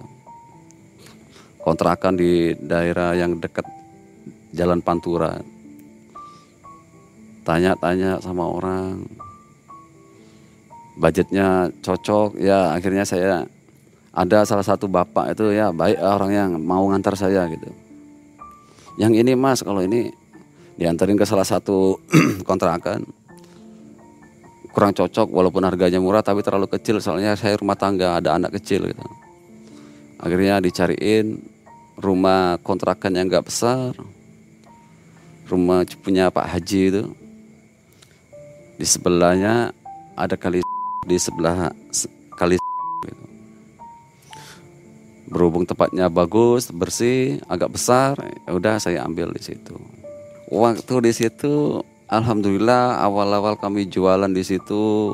Kontrakan 1.62 2.18
di 2.18 2.56
daerah 2.58 3.14
yang 3.14 3.38
dekat 3.38 3.77
jalan 4.56 4.80
Pantura. 4.80 5.40
Tanya-tanya 7.48 8.20
sama 8.20 8.44
orang. 8.44 9.08
Budgetnya 11.00 11.72
cocok. 11.80 12.36
Ya 12.40 12.76
akhirnya 12.76 13.08
saya 13.08 13.48
ada 14.12 14.44
salah 14.44 14.66
satu 14.66 14.90
bapak 14.90 15.38
itu 15.38 15.54
ya 15.54 15.70
baik 15.72 16.02
orang 16.02 16.32
yang 16.34 16.50
mau 16.60 16.90
ngantar 16.92 17.16
saya 17.16 17.48
gitu. 17.48 17.70
Yang 18.98 19.24
ini 19.24 19.32
mas 19.38 19.62
kalau 19.62 19.80
ini 19.86 20.10
diantarin 20.76 21.16
ke 21.16 21.24
salah 21.24 21.46
satu 21.46 22.02
kontrakan. 22.48 23.06
Kurang 24.74 24.94
cocok 24.94 25.34
walaupun 25.34 25.66
harganya 25.66 25.98
murah 25.98 26.22
tapi 26.22 26.42
terlalu 26.46 26.70
kecil. 26.70 27.02
Soalnya 27.02 27.38
saya 27.38 27.58
rumah 27.58 27.78
tangga 27.78 28.18
ada 28.18 28.36
anak 28.38 28.58
kecil 28.62 28.90
gitu. 28.90 29.06
Akhirnya 30.18 30.58
dicariin 30.62 31.38
rumah 31.98 32.58
kontrakan 32.62 33.18
yang 33.18 33.30
nggak 33.30 33.46
besar 33.50 33.94
rumah 35.48 35.88
punya 36.04 36.28
Pak 36.28 36.46
Haji 36.46 36.82
itu 36.92 37.04
di 38.78 38.86
sebelahnya 38.86 39.74
ada 40.14 40.36
kali 40.38 40.62
di 41.08 41.18
sebelah 41.18 41.74
se- 41.90 42.12
kali 42.36 42.60
gitu. 43.08 43.26
berhubung 45.32 45.66
tempatnya 45.66 46.12
bagus 46.12 46.70
bersih 46.70 47.42
agak 47.50 47.74
besar 47.74 48.20
ya 48.46 48.52
udah 48.54 48.78
saya 48.78 49.08
ambil 49.08 49.34
di 49.34 49.42
situ. 49.42 49.76
Waktu 50.48 50.94
di 51.04 51.12
situ 51.12 51.82
alhamdulillah 52.08 53.02
awal-awal 53.04 53.60
kami 53.60 53.90
jualan 53.90 54.32
di 54.32 54.44
situ 54.46 55.12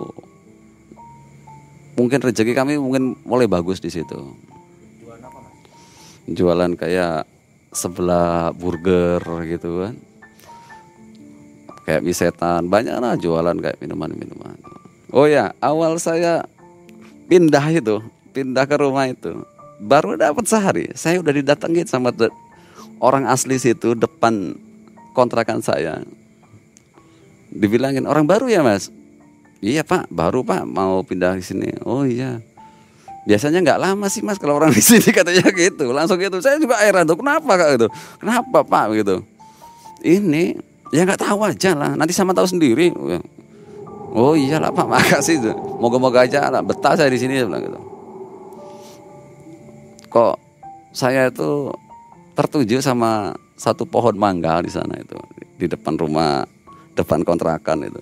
mungkin 1.95 2.19
rezeki 2.19 2.53
kami 2.57 2.75
mungkin 2.81 3.15
mulai 3.23 3.47
bagus 3.47 3.79
di 3.79 3.93
situ. 3.93 4.33
Jualan 6.27 6.73
kayak 6.75 7.25
sebelah 7.73 8.53
burger 8.53 9.19
gitu 9.49 9.87
kan 9.87 10.12
kayak 11.87 12.01
mie 12.03 12.15
setan. 12.15 12.67
Banyak 12.67 12.95
lah 12.99 13.15
jualan 13.15 13.55
kayak 13.59 13.79
minuman-minuman. 13.79 14.57
Oh 15.13 15.29
ya 15.29 15.53
awal 15.61 16.01
saya 16.01 16.47
pindah 17.29 17.65
itu 17.69 18.01
pindah 18.33 18.65
ke 18.65 18.75
rumah 18.81 19.05
itu 19.07 19.45
baru 19.83 20.15
dapat 20.15 20.47
sehari. 20.47 20.89
Saya 20.95 21.19
udah 21.19 21.33
didatengin 21.35 21.85
sama 21.85 22.15
orang 23.03 23.27
asli 23.27 23.59
situ 23.59 23.93
depan 23.93 24.55
kontrakan 25.11 25.59
saya. 25.59 26.01
Dibilangin 27.53 28.09
orang 28.09 28.25
baru 28.25 28.49
ya 28.49 28.65
mas? 28.65 28.89
Iya 29.63 29.85
pak 29.85 30.09
baru 30.09 30.41
pak 30.41 30.65
mau 30.65 31.03
pindah 31.05 31.37
di 31.37 31.45
sini. 31.45 31.69
Oh 31.85 32.07
iya. 32.07 32.41
Biasanya 33.23 33.63
nggak 33.63 33.79
lama 33.79 34.11
sih 34.11 34.19
mas 34.19 34.35
kalau 34.35 34.59
orang 34.59 34.73
di 34.73 34.83
sini 34.83 35.13
katanya 35.17 35.47
gitu. 35.53 35.91
Langsung 35.93 36.17
gitu. 36.17 36.39
Saya 36.41 36.57
juga 36.57 36.79
heran 36.81 37.05
tuh 37.05 37.19
kenapa 37.19 37.53
kak 37.59 37.69
gitu? 37.77 37.87
Kenapa 38.19 38.65
pak? 38.65 38.85
gitu. 38.97 39.21
Ini 40.03 40.72
ya 40.93 41.01
nggak 41.01 41.25
tahu 41.25 41.39
aja 41.49 41.73
lah. 41.73 41.97
Nanti 41.97 42.13
sama 42.13 42.37
tahu 42.37 42.45
sendiri. 42.45 42.93
Oh 44.13 44.37
iyalah 44.37 44.69
pak. 44.69 44.85
Makasih. 44.93 45.41
Tuh 45.41 45.55
moga-moga 45.81 46.29
aja 46.29 46.53
lah. 46.53 46.61
Betah 46.61 46.93
saya 46.93 47.09
di 47.09 47.17
sini 47.17 47.41
saya 47.41 47.49
bilang 47.49 47.65
gitu. 47.65 47.79
Kok 50.13 50.35
saya 50.93 51.33
itu 51.33 51.73
tertuju 52.37 52.77
sama 52.85 53.33
satu 53.57 53.89
pohon 53.89 54.13
mangga 54.13 54.61
di 54.61 54.69
sana 54.69 54.93
itu. 55.01 55.17
Di 55.57 55.65
depan 55.65 55.97
rumah 55.97 56.45
depan 56.93 57.25
kontrakan 57.25 57.89
itu. 57.89 58.01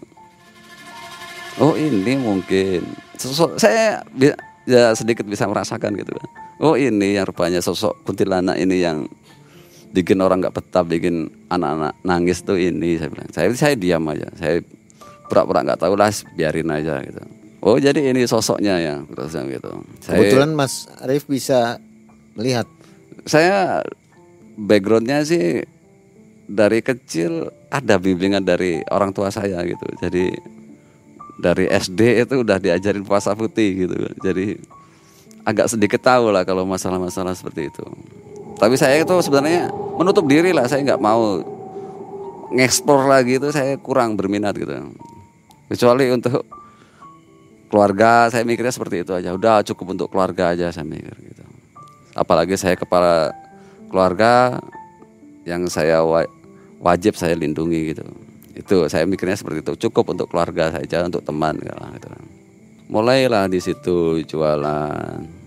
Oh 1.63 1.79
ini 1.79 2.19
mungkin. 2.19 2.83
Sosok 3.15 3.55
saya 3.55 4.03
ya 4.67 4.91
sedikit 4.91 5.24
bisa 5.24 5.48
merasakan 5.48 5.95
gitu 5.95 6.12
kan. 6.12 6.27
Oh 6.62 6.75
ini 6.75 7.15
yang 7.15 7.25
rupanya 7.25 7.63
sosok 7.63 8.03
kuntilanak 8.03 8.60
ini 8.60 8.83
yang 8.83 9.07
bikin 9.91 10.17
orang 10.24 10.39
nggak 10.39 10.55
betah 10.55 10.83
bikin 10.88 11.27
anak-anak 11.51 11.93
nangis 12.07 12.41
tuh 12.41 12.55
ini 12.55 12.95
saya 12.95 13.10
bilang. 13.12 13.29
Saya 13.31 13.48
saya 13.55 13.75
diam 13.75 14.03
aja. 14.07 14.27
Saya 14.39 14.63
pura-pura 15.27 15.63
nggak 15.63 15.79
tahu 15.79 15.93
lah 16.00 16.12
biarin 16.36 16.71
aja 16.71 17.03
gitu. 17.03 17.21
Oh 17.62 17.77
jadi 17.77 18.10
ini 18.10 18.25
sosoknya 18.25 18.81
ya 18.81 18.95
terus 19.05 19.36
gitu. 19.36 19.71
Saya, 20.01 20.17
Kebetulan 20.17 20.51
Mas 20.57 20.89
Arif 21.03 21.27
bisa 21.29 21.77
melihat. 22.33 22.65
saya 23.21 23.86
backgroundnya 24.57 25.21
sih 25.21 25.62
dari 26.50 26.81
kecil 26.81 27.53
ada 27.69 28.01
bimbingan 28.01 28.41
dari 28.41 28.81
orang 28.89 29.13
tua 29.13 29.29
saya 29.29 29.62
gitu. 29.62 29.86
Jadi 30.01 30.33
dari 31.38 31.69
SD 31.69 32.25
itu 32.25 32.41
udah 32.41 32.57
diajarin 32.57 33.05
puasa 33.05 33.38
putih 33.38 33.86
gitu. 33.86 33.93
Jadi 34.25 34.57
agak 35.45 35.69
sedikit 35.69 36.01
tahu 36.01 36.33
lah 36.33 36.41
kalau 36.50 36.65
masalah-masalah 36.65 37.38
seperti 37.38 37.69
itu 37.69 37.86
tapi 38.62 38.77
saya 38.77 39.01
itu 39.01 39.10
sebenarnya 39.25 39.74
menutup 39.98 40.30
diri 40.30 40.53
lah 40.53 40.70
saya 40.70 40.86
nggak 40.86 41.01
mau 41.01 41.41
ngeksplor 42.53 43.10
lagi 43.10 43.41
itu 43.41 43.50
saya 43.50 43.74
kurang 43.82 44.13
berminat 44.13 44.53
gitu. 44.53 44.94
Kecuali 45.65 46.13
untuk 46.13 46.46
keluarga 47.74 48.30
saya 48.30 48.46
mikirnya 48.46 48.70
seperti 48.70 49.01
itu 49.01 49.18
aja. 49.18 49.34
Udah 49.34 49.65
cukup 49.65 49.98
untuk 49.98 50.08
keluarga 50.13 50.53
aja 50.53 50.70
saya 50.70 50.86
mikir 50.86 51.10
gitu. 51.10 51.41
Apalagi 52.14 52.53
saya 52.53 52.77
kepala 52.77 53.33
keluarga 53.90 54.62
yang 55.48 55.66
saya 55.66 56.05
wa- 56.05 56.29
wajib 56.85 57.18
saya 57.18 57.33
lindungi 57.33 57.98
gitu. 57.98 58.05
Itu 58.53 58.85
saya 58.94 59.09
mikirnya 59.09 59.42
seperti 59.42 59.66
itu. 59.66 59.90
Cukup 59.90 60.14
untuk 60.14 60.29
keluarga 60.29 60.70
saja 60.70 61.09
untuk 61.09 61.25
teman 61.25 61.57
gitu. 61.57 62.14
Mulailah 62.94 63.50
di 63.50 63.57
situ 63.57 64.22
jualan 64.22 65.41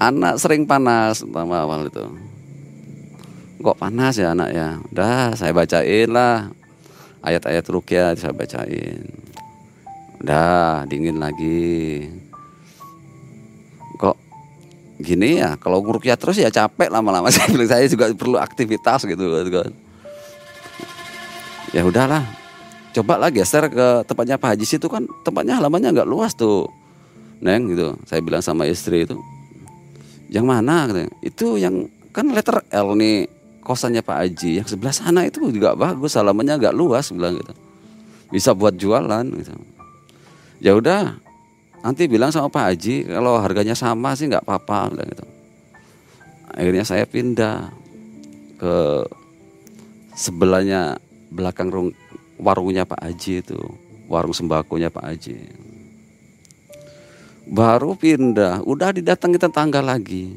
anak 0.00 0.40
sering 0.40 0.64
panas 0.64 1.20
pertama 1.20 1.60
awal 1.60 1.86
itu. 1.86 2.04
Kok 3.60 3.76
panas 3.76 4.16
ya 4.16 4.32
anak 4.32 4.50
ya? 4.56 4.80
Udah 4.88 5.36
saya 5.36 5.52
bacain 5.52 6.08
lah. 6.08 6.48
Ayat-ayat 7.20 7.64
rukyah 7.68 8.16
saya 8.16 8.32
bacain. 8.32 9.04
Udah 10.24 10.88
dingin 10.88 11.20
lagi. 11.20 12.08
Kok 14.00 14.16
gini 15.04 15.44
ya? 15.44 15.60
Kalau 15.60 15.84
rukyah 15.84 16.16
terus 16.16 16.40
ya 16.40 16.48
capek 16.48 16.88
lama-lama. 16.88 17.28
Saya 17.36 17.52
saya 17.68 17.84
juga 17.84 18.08
perlu 18.16 18.40
aktivitas 18.40 19.04
gitu 19.04 19.20
kan. 19.52 19.72
Ya 21.76 21.84
udahlah. 21.84 22.24
Coba 22.96 23.20
lah 23.20 23.28
geser 23.28 23.68
ke 23.68 24.02
tempatnya 24.08 24.40
Pak 24.40 24.56
Haji 24.56 24.66
situ 24.66 24.90
kan 24.90 25.04
tempatnya 25.22 25.60
halamannya 25.60 25.92
nggak 25.92 26.08
luas 26.08 26.32
tuh. 26.32 26.72
Neng 27.44 27.76
gitu. 27.76 28.00
Saya 28.08 28.24
bilang 28.24 28.40
sama 28.40 28.64
istri 28.64 29.04
itu 29.04 29.20
yang 30.30 30.46
mana? 30.46 30.86
Katanya. 30.86 31.10
Itu 31.20 31.58
yang 31.58 31.90
kan 32.14 32.30
letter 32.30 32.62
L 32.70 32.94
nih 32.94 33.26
kosannya 33.66 34.00
Pak 34.00 34.16
Haji. 34.22 34.62
Yang 34.62 34.78
sebelah 34.78 34.94
sana 34.94 35.26
itu 35.26 35.42
juga 35.50 35.74
bagus 35.74 36.14
halamannya 36.14 36.56
nggak 36.56 36.76
luas 36.78 37.10
bilang 37.10 37.36
gitu. 37.36 37.52
Bisa 38.30 38.54
buat 38.54 38.78
jualan 38.78 39.26
gitu. 39.26 39.52
Ya 40.62 40.78
udah 40.78 41.18
nanti 41.82 42.06
bilang 42.06 42.30
sama 42.30 42.46
Pak 42.46 42.64
Haji 42.70 43.10
kalau 43.10 43.42
harganya 43.42 43.74
sama 43.74 44.14
sih 44.14 44.30
nggak 44.30 44.46
apa-apa 44.46 44.94
bilang 44.94 45.08
gitu. 45.10 45.26
Akhirnya 46.50 46.84
saya 46.86 47.04
pindah 47.10 47.74
ke 48.58 48.76
sebelahnya 50.14 51.00
belakang 51.30 51.70
rung- 51.74 51.98
warungnya 52.38 52.86
Pak 52.86 53.02
Haji 53.02 53.42
itu 53.42 53.58
warung 54.10 54.34
sembakonya 54.34 54.90
Pak 54.90 55.04
Haji 55.06 55.36
baru 57.46 57.96
pindah. 57.96 58.64
Udah 58.66 58.92
didatangi 58.92 59.38
tetangga 59.40 59.80
lagi. 59.80 60.36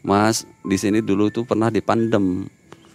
Mas 0.00 0.48
di 0.64 0.80
sini 0.80 1.04
dulu 1.04 1.28
tuh 1.28 1.44
pernah 1.44 1.68
dipandem 1.68 2.48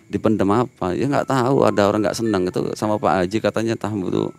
dipendem 0.09 0.49
apa? 0.49 0.97
Ya 0.97 1.05
nggak 1.05 1.29
tahu. 1.29 1.65
Ada 1.65 1.81
orang 1.87 2.01
nggak 2.05 2.17
senang 2.17 2.49
itu 2.49 2.61
sama 2.73 2.97
Pak 2.97 3.25
Haji 3.25 3.37
katanya 3.41 3.73
tamu 3.77 4.09
tuh 4.09 4.29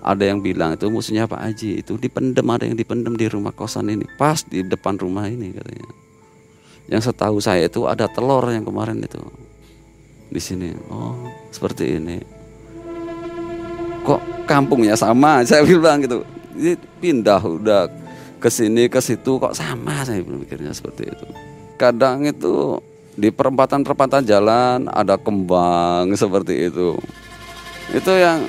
ada 0.00 0.24
yang 0.24 0.40
bilang 0.40 0.74
itu 0.74 0.88
musuhnya 0.88 1.30
Pak 1.30 1.40
Haji. 1.40 1.84
Itu 1.84 2.00
dipendem 2.00 2.46
ada 2.50 2.64
yang 2.66 2.74
dipendem 2.74 3.14
di 3.14 3.26
rumah 3.30 3.54
kosan 3.54 3.92
ini. 3.92 4.08
Pas 4.18 4.42
di 4.42 4.64
depan 4.64 4.96
rumah 4.98 5.28
ini 5.28 5.52
katanya. 5.54 5.86
Yang 6.90 7.12
setahu 7.12 7.38
saya 7.38 7.70
itu 7.70 7.86
ada 7.86 8.10
telur 8.10 8.42
yang 8.50 8.66
kemarin 8.66 8.98
itu. 8.98 9.22
Di 10.30 10.40
sini. 10.42 10.74
Oh 10.90 11.30
seperti 11.54 12.00
ini. 12.00 12.18
Kok 14.00 14.48
kampungnya 14.48 14.96
sama? 14.96 15.42
Saya 15.48 15.62
bilang 15.62 16.00
gitu. 16.02 16.24
Ini 16.56 16.74
pindah 16.98 17.40
udah 17.46 17.86
ke 18.40 18.48
sini 18.48 18.88
ke 18.88 18.98
situ 19.04 19.36
kok 19.36 19.52
sama 19.52 20.00
saya 20.02 20.24
bilang 20.24 20.40
mikirnya 20.40 20.72
seperti 20.72 21.12
itu. 21.12 21.26
Kadang 21.76 22.24
itu 22.24 22.80
di 23.12 23.28
perempatan-perempatan 23.28 24.24
jalan 24.24 24.88
ada 24.88 25.20
kembang 25.20 26.08
seperti 26.16 26.72
itu. 26.72 26.96
Itu 27.92 28.12
yang 28.16 28.48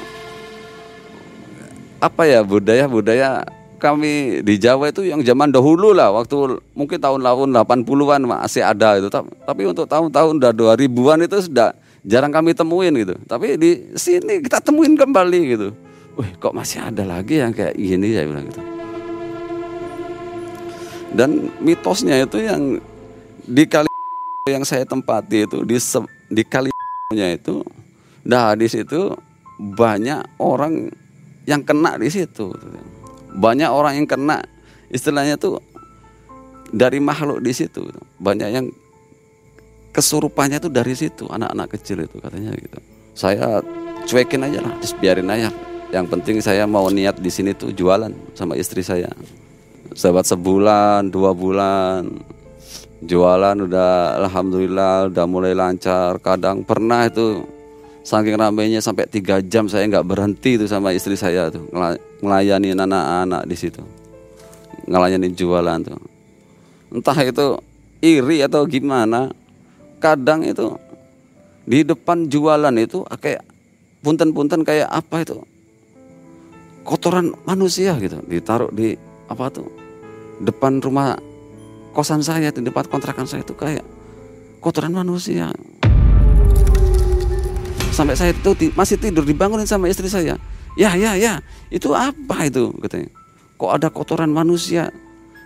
apa 1.99 2.23
ya 2.25 2.41
budaya-budaya 2.41 3.43
kami 3.77 4.45
di 4.45 4.55
Jawa 4.61 4.93
itu 4.93 5.03
yang 5.03 5.19
zaman 5.25 5.51
dahulu 5.51 5.91
lah 5.91 6.13
waktu 6.15 6.61
mungkin 6.71 6.97
tahun-tahun 6.97 7.49
80-an 7.51 8.21
masih 8.23 8.63
ada 8.63 8.95
itu. 8.95 9.11
Ta- 9.11 9.27
tapi 9.43 9.67
untuk 9.67 9.85
tahun-tahun 9.91 10.39
udah 10.39 10.51
2000-an 10.55 11.19
itu 11.27 11.37
sudah 11.51 11.75
jarang 12.07 12.31
kami 12.31 12.55
temuin 12.55 12.95
gitu. 12.95 13.19
Tapi 13.27 13.59
di 13.59 13.91
sini 13.99 14.39
kita 14.39 14.63
temuin 14.63 14.95
kembali 14.95 15.41
gitu. 15.51 15.67
Wih 16.15 16.31
kok 16.39 16.55
masih 16.55 16.79
ada 16.79 17.03
lagi 17.03 17.43
yang 17.43 17.51
kayak 17.51 17.75
gini 17.75 18.15
saya 18.15 18.27
bilang 18.27 18.47
gitu 18.47 18.70
dan 21.11 21.51
mitosnya 21.59 22.23
itu 22.23 22.43
yang 22.43 22.79
di 23.45 23.63
kali 23.67 23.89
yang 24.55 24.63
saya 24.65 24.87
tempati 24.87 25.45
itu 25.45 25.63
di 25.63 25.77
se- 25.77 26.11
di 26.31 26.43
kalinya 26.47 27.27
itu 27.37 27.63
nah 28.21 28.53
di 28.53 28.69
situ 28.69 29.13
banyak 29.61 30.41
orang 30.41 30.89
yang 31.45 31.61
kena 31.61 31.97
di 32.01 32.09
situ. 32.09 32.49
Banyak 33.31 33.69
orang 33.69 34.01
yang 34.01 34.07
kena 34.09 34.41
istilahnya 34.89 35.37
tuh 35.37 35.61
dari 36.73 36.97
makhluk 36.97 37.45
di 37.45 37.53
situ. 37.53 37.85
Banyak 38.17 38.49
yang 38.49 38.65
kesurupannya 39.93 40.57
tuh 40.57 40.71
dari 40.73 40.97
situ 40.97 41.29
anak-anak 41.29 41.77
kecil 41.77 42.01
itu 42.01 42.17
katanya 42.17 42.57
gitu. 42.57 42.79
Saya 43.13 43.61
cuekin 44.09 44.41
aja 44.49 44.59
lah 44.65 44.73
biarin 44.97 45.29
aja. 45.29 45.53
Yang 45.91 46.05
penting 46.07 46.37
saya 46.39 46.63
mau 46.63 46.87
niat 46.87 47.19
di 47.19 47.27
sini 47.27 47.51
tuh 47.51 47.75
jualan 47.75 48.11
sama 48.33 48.55
istri 48.55 48.79
saya 48.79 49.11
sahabat 49.95 50.25
sebulan 50.27 51.09
dua 51.11 51.31
bulan. 51.35 52.07
Jualan 53.01 53.65
udah 53.65 54.21
alhamdulillah 54.21 55.09
udah 55.09 55.25
mulai 55.25 55.57
lancar. 55.57 56.21
Kadang 56.21 56.61
pernah 56.61 57.09
itu 57.09 57.41
saking 58.05 58.37
ramainya 58.37 58.77
sampai 58.77 59.09
tiga 59.09 59.41
jam 59.41 59.65
saya 59.65 59.89
nggak 59.89 60.05
berhenti 60.05 60.57
itu 60.61 60.69
sama 60.69 60.93
istri 60.93 61.17
saya 61.17 61.49
tuh. 61.49 61.65
Melayani 62.21 62.77
anak-anak 62.77 63.49
di 63.49 63.55
situ. 63.57 63.81
Ngelayani 64.85 65.33
jualan 65.33 65.81
tuh. 65.81 65.97
Entah 66.93 67.17
itu 67.25 67.57
iri 68.05 68.45
atau 68.45 68.69
gimana 68.69 69.33
kadang 69.97 70.45
itu 70.45 70.77
di 71.65 71.81
depan 71.81 72.29
jualan 72.29 72.73
itu 72.77 73.01
kayak 73.17 73.41
punten-punten 74.05 74.61
kayak 74.61 74.89
apa 74.89 75.25
itu? 75.25 75.41
Kotoran 76.85 77.33
manusia 77.45 77.97
gitu 77.97 78.21
ditaruh 78.29 78.69
di 78.73 78.97
apa 79.31 79.47
tuh 79.47 79.71
depan 80.43 80.83
rumah 80.83 81.15
kosan 81.95 82.19
saya 82.19 82.51
di 82.51 82.59
depan 82.59 82.83
kontrakan 82.91 83.23
saya 83.23 83.45
itu 83.45 83.55
kayak 83.55 83.83
kotoran 84.59 84.91
manusia. 84.91 85.51
Sampai 87.91 88.15
saya 88.15 88.31
itu 88.31 88.71
masih 88.75 88.95
tidur 88.95 89.27
dibangunin 89.27 89.67
sama 89.67 89.91
istri 89.91 90.07
saya. 90.07 90.39
Ya 90.79 90.95
ya 90.95 91.19
ya 91.19 91.43
itu 91.67 91.91
apa 91.91 92.47
itu? 92.47 92.71
Katanya. 92.79 93.11
Kok 93.59 93.71
ada 93.71 93.87
kotoran 93.91 94.31
manusia 94.31 94.89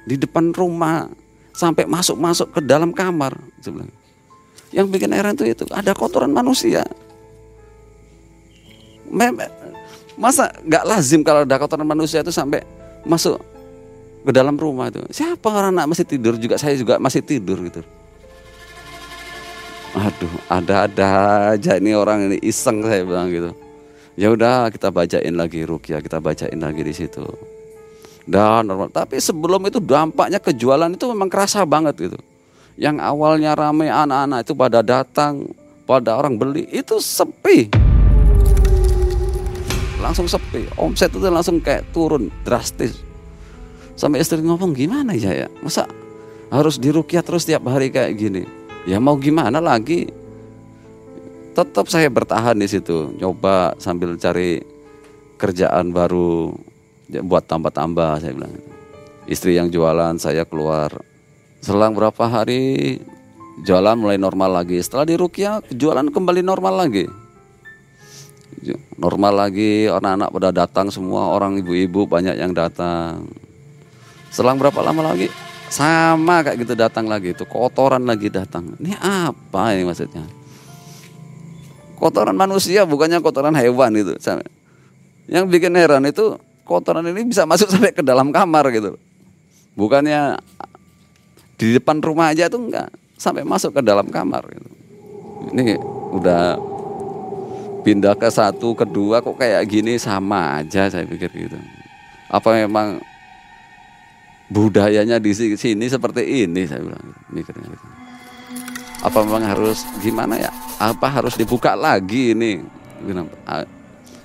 di 0.06 0.16
depan 0.16 0.54
rumah 0.54 1.10
sampai 1.52 1.90
masuk 1.90 2.16
masuk 2.22 2.48
ke 2.54 2.62
dalam 2.62 2.94
kamar? 2.94 3.36
Yang 4.70 4.88
bikin 4.94 5.12
heran 5.12 5.34
itu 5.36 5.50
itu 5.50 5.66
ada 5.74 5.92
kotoran 5.98 6.30
manusia. 6.30 6.86
Masa 10.16 10.54
nggak 10.64 10.84
lazim 10.86 11.26
kalau 11.26 11.44
ada 11.44 11.58
kotoran 11.58 11.90
manusia 11.90 12.22
itu 12.22 12.32
sampai 12.32 12.62
masuk 13.04 13.42
ke 14.26 14.34
dalam 14.34 14.58
rumah 14.58 14.90
itu. 14.90 15.06
Siapa 15.14 15.46
orang 15.54 15.78
anak 15.78 15.94
masih 15.94 16.06
tidur 16.10 16.34
juga? 16.42 16.58
Saya 16.58 16.74
juga 16.74 16.98
masih 16.98 17.22
tidur 17.22 17.62
gitu. 17.62 17.86
Aduh 19.96 20.34
ada-ada 20.52 21.08
aja 21.56 21.80
ini 21.80 21.96
orang 21.96 22.28
ini 22.28 22.38
iseng 22.44 22.84
saya 22.84 23.06
bilang 23.06 23.30
gitu. 23.32 23.54
Ya 24.18 24.34
udah 24.34 24.74
kita 24.74 24.90
bacain 24.90 25.36
lagi 25.38 25.64
rukyah 25.64 26.02
kita 26.02 26.18
bacain 26.20 26.58
lagi 26.58 26.82
di 26.82 26.92
situ. 26.92 27.24
Dan 28.26 28.66
normal. 28.66 28.90
Tapi 28.90 29.22
sebelum 29.22 29.70
itu 29.70 29.78
dampaknya 29.78 30.42
kejualan 30.42 30.90
itu 30.90 31.06
memang 31.06 31.30
kerasa 31.30 31.62
banget 31.64 32.10
gitu. 32.10 32.20
Yang 32.76 33.06
awalnya 33.06 33.56
ramai 33.56 33.88
anak-anak 33.88 34.44
itu 34.44 34.54
pada 34.58 34.82
datang 34.82 35.48
pada 35.86 36.18
orang 36.18 36.36
beli 36.36 36.66
itu 36.74 36.98
sepi. 36.98 37.70
Langsung 40.02 40.28
sepi. 40.28 40.68
Omset 40.76 41.14
itu 41.14 41.30
langsung 41.30 41.62
kayak 41.62 41.88
turun 41.96 42.28
drastis 42.44 43.05
sampai 43.96 44.22
istri 44.22 44.44
ngomong 44.44 44.76
gimana 44.76 45.16
ya 45.16 45.32
ya 45.32 45.48
masa 45.64 45.88
harus 46.54 46.78
dirukyah 46.78 47.24
terus 47.26 47.48
tiap 47.48 47.66
hari 47.68 47.90
kayak 47.90 48.14
gini? 48.16 48.44
Ya 48.86 49.02
mau 49.02 49.18
gimana 49.18 49.58
lagi? 49.58 50.08
Tetap 51.56 51.88
saya 51.88 52.12
bertahan 52.12 52.60
di 52.60 52.68
situ 52.68 53.16
nyoba 53.18 53.74
sambil 53.80 54.14
cari 54.20 54.62
kerjaan 55.40 55.96
baru 55.96 56.54
ya, 57.10 57.24
buat 57.24 57.48
tambah-tambah 57.48 58.22
saya 58.22 58.36
bilang. 58.36 58.56
Istri 59.26 59.58
yang 59.58 59.74
jualan 59.74 60.22
saya 60.22 60.46
keluar. 60.46 60.94
Selang 61.66 61.98
berapa 61.98 62.30
hari 62.30 63.02
jualan 63.66 63.98
mulai 63.98 64.22
normal 64.22 64.62
lagi. 64.62 64.78
Setelah 64.78 65.10
dirukyah 65.10 65.66
jualan 65.74 66.14
kembali 66.14 66.46
normal 66.46 66.86
lagi. 66.86 67.10
Normal 69.02 69.34
lagi 69.34 69.90
anak-anak 69.90 70.30
pada 70.30 70.50
datang 70.54 70.88
semua 70.94 71.34
orang 71.34 71.58
ibu-ibu 71.58 72.06
banyak 72.06 72.38
yang 72.38 72.54
datang 72.54 73.26
selang 74.36 74.60
berapa 74.60 74.76
lama 74.84 75.16
lagi? 75.16 75.32
Sama 75.72 76.44
kayak 76.44 76.68
gitu 76.68 76.74
datang 76.76 77.08
lagi. 77.08 77.32
Itu 77.32 77.48
kotoran 77.48 78.04
lagi 78.04 78.28
datang. 78.28 78.76
Ini 78.76 79.00
apa 79.00 79.72
ini 79.72 79.88
maksudnya? 79.88 80.28
Kotoran 81.96 82.36
manusia 82.36 82.84
bukannya 82.84 83.24
kotoran 83.24 83.56
hewan 83.56 83.96
itu 83.96 84.20
yang 85.32 85.48
bikin 85.48 85.74
heran 85.74 86.04
itu 86.06 86.36
kotoran 86.68 87.08
ini 87.08 87.24
bisa 87.32 87.48
masuk 87.48 87.72
sampai 87.72 87.96
ke 87.96 88.04
dalam 88.04 88.36
kamar 88.36 88.68
gitu. 88.76 89.00
Bukannya 89.80 90.36
di 91.56 91.80
depan 91.80 92.04
rumah 92.04 92.36
aja 92.36 92.52
tuh 92.52 92.68
enggak. 92.68 92.92
Sampai 93.16 93.48
masuk 93.48 93.72
ke 93.72 93.82
dalam 93.82 94.12
kamar 94.12 94.44
gitu. 94.52 94.70
Ini 95.56 95.80
udah 96.20 96.60
pindah 97.88 98.14
ke 98.20 98.28
satu 98.28 98.76
kedua 98.76 99.24
kok 99.24 99.40
kayak 99.40 99.64
gini? 99.66 99.96
Sama 99.96 100.60
aja 100.62 100.92
saya 100.92 101.08
pikir 101.08 101.32
gitu. 101.32 101.58
Apa 102.28 102.54
memang 102.60 103.00
budayanya 104.50 105.18
di 105.18 105.34
sini 105.34 105.86
seperti 105.90 106.46
ini 106.46 106.70
saya 106.70 106.86
bilang 106.86 107.06
mikirnya 107.34 107.66
gitu. 107.66 107.88
apa 109.02 109.18
memang 109.26 109.44
harus 109.46 109.82
gimana 110.02 110.38
ya 110.38 110.52
apa 110.78 111.08
harus 111.10 111.34
dibuka 111.34 111.74
lagi 111.74 112.38
ini 112.38 112.62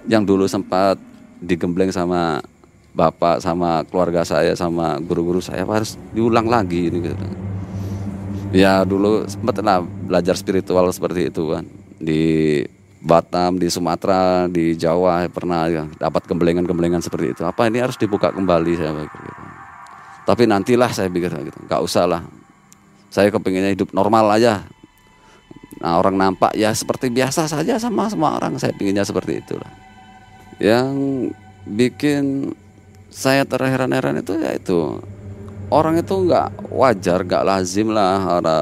yang 0.05 0.25
dulu 0.25 0.45
sempat 0.45 1.01
digembleng 1.41 1.89
sama 1.89 2.45
bapak 2.93 3.41
sama 3.41 3.81
keluarga 3.89 4.27
saya 4.27 4.53
sama 4.53 5.01
guru-guru 5.01 5.41
saya 5.41 5.65
harus 5.65 5.97
diulang 6.13 6.51
lagi 6.51 6.93
ini 6.93 6.99
gitu. 7.01 7.17
ya 8.53 8.85
dulu 8.85 9.25
sempat 9.25 9.57
lah 9.65 9.81
belajar 9.81 10.37
spiritual 10.37 10.91
seperti 10.93 11.33
itu 11.33 11.49
kan 11.49 11.65
di 11.97 12.23
Batam, 13.01 13.57
di 13.57 13.73
Sumatera, 13.73 14.45
di 14.45 14.77
Jawa 14.77 15.25
pernah 15.33 15.65
ya, 15.73 15.89
dapat 15.97 16.21
gemblengan-gemblengan 16.29 17.01
seperti 17.01 17.33
itu. 17.33 17.49
Apa 17.49 17.65
ini 17.65 17.81
harus 17.81 17.97
dibuka 17.97 18.29
kembali 18.29 18.77
saya 18.77 18.93
pikir 18.93 19.21
gitu. 19.25 19.50
Tapi 20.25 20.45
nantilah 20.47 20.91
saya 20.93 21.09
pikir 21.09 21.33
gitu, 21.33 21.59
nggak 21.67 21.81
usah 21.81 22.05
lah. 22.07 22.23
Saya 23.11 23.33
kepinginnya 23.35 23.75
hidup 23.75 23.91
normal 23.91 24.31
aja. 24.39 24.63
Nah 25.81 25.97
orang 25.97 26.15
nampak 26.15 26.53
ya 26.55 26.71
seperti 26.71 27.09
biasa 27.09 27.49
saja 27.49 27.81
sama 27.81 28.07
semua 28.07 28.37
orang. 28.37 28.61
Saya 28.61 28.77
pinginnya 28.77 29.03
seperti 29.03 29.41
itulah. 29.41 29.71
Yang 30.61 30.95
bikin 31.67 32.55
saya 33.11 33.43
terheran-heran 33.43 34.23
itu 34.23 34.39
ya 34.39 34.55
itu 34.55 35.03
orang 35.73 35.99
itu 35.99 36.15
nggak 36.15 36.71
wajar, 36.71 37.27
nggak 37.27 37.45
lazim 37.49 37.91
lah 37.91 38.39
ada 38.39 38.59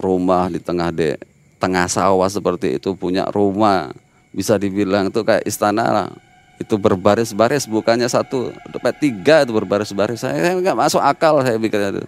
rumah 0.00 0.50
di 0.50 0.58
tengah 0.58 0.90
de 0.90 1.14
tengah 1.56 1.88
sawah 1.88 2.28
seperti 2.28 2.76
itu 2.76 2.92
punya 2.92 3.28
rumah 3.32 3.88
bisa 4.36 4.60
dibilang 4.60 5.08
itu 5.08 5.24
kayak 5.24 5.48
istana 5.48 5.84
lah 5.88 6.08
itu 6.56 6.74
berbaris-baris 6.80 7.68
bukannya 7.68 8.08
satu 8.08 8.52
dapat 8.72 8.96
tiga 8.96 9.44
itu 9.44 9.52
berbaris-baris 9.52 10.24
saya 10.24 10.56
nggak 10.56 10.76
masuk 10.76 11.00
akal 11.00 11.44
saya 11.44 11.60
pikir 11.60 11.78
itu 11.92 12.02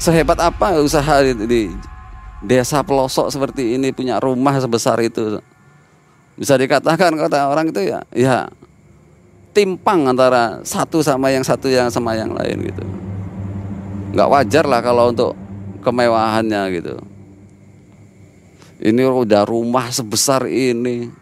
sehebat 0.00 0.40
apa 0.40 0.80
usaha 0.80 1.20
di, 1.20 1.32
di 1.44 1.62
desa 2.44 2.80
pelosok 2.80 3.32
seperti 3.32 3.76
ini 3.76 3.92
punya 3.92 4.20
rumah 4.20 4.56
sebesar 4.60 5.00
itu 5.04 5.40
bisa 6.34 6.56
dikatakan 6.56 7.14
kata 7.14 7.48
orang 7.48 7.70
itu 7.70 7.80
ya 7.84 8.00
ya 8.12 8.48
timpang 9.52 10.10
antara 10.10 10.64
satu 10.64 11.00
sama 11.00 11.30
yang 11.30 11.44
satu 11.46 11.70
yang 11.70 11.88
sama 11.92 12.16
yang 12.16 12.32
lain 12.32 12.68
gitu 12.68 12.84
nggak 14.16 14.28
wajar 14.32 14.64
lah 14.66 14.80
kalau 14.82 15.12
untuk 15.12 15.44
kemewahannya 15.84 16.62
gitu. 16.80 16.96
Ini 18.80 19.04
udah 19.04 19.44
rumah 19.44 19.92
sebesar 19.92 20.48
ini. 20.48 21.12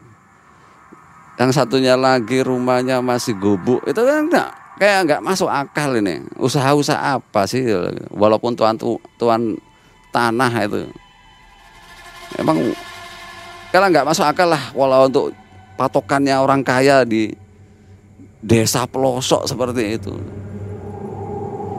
Yang 1.40 1.50
satunya 1.56 1.96
lagi 1.96 2.44
rumahnya 2.44 3.00
masih 3.00 3.36
gubuk. 3.36 3.80
Itu 3.88 4.04
kan 4.04 4.28
enggak 4.28 4.50
kayak 4.76 4.98
nggak 5.08 5.22
masuk 5.24 5.48
akal 5.48 5.96
ini. 5.96 6.20
Usaha-usaha 6.36 7.18
apa 7.18 7.48
sih? 7.48 7.64
Walaupun 8.12 8.52
tuan 8.56 8.76
tuan 9.16 9.56
tanah 10.12 10.52
itu. 10.64 10.90
Emang 12.36 12.60
kalau 13.72 13.86
nggak 13.88 14.08
masuk 14.08 14.24
akal 14.28 14.48
lah 14.52 14.72
walau 14.76 15.08
untuk 15.08 15.32
patokannya 15.80 16.36
orang 16.36 16.60
kaya 16.60 17.08
di 17.08 17.32
desa 18.44 18.84
pelosok 18.84 19.48
seperti 19.48 19.96
itu. 19.96 20.12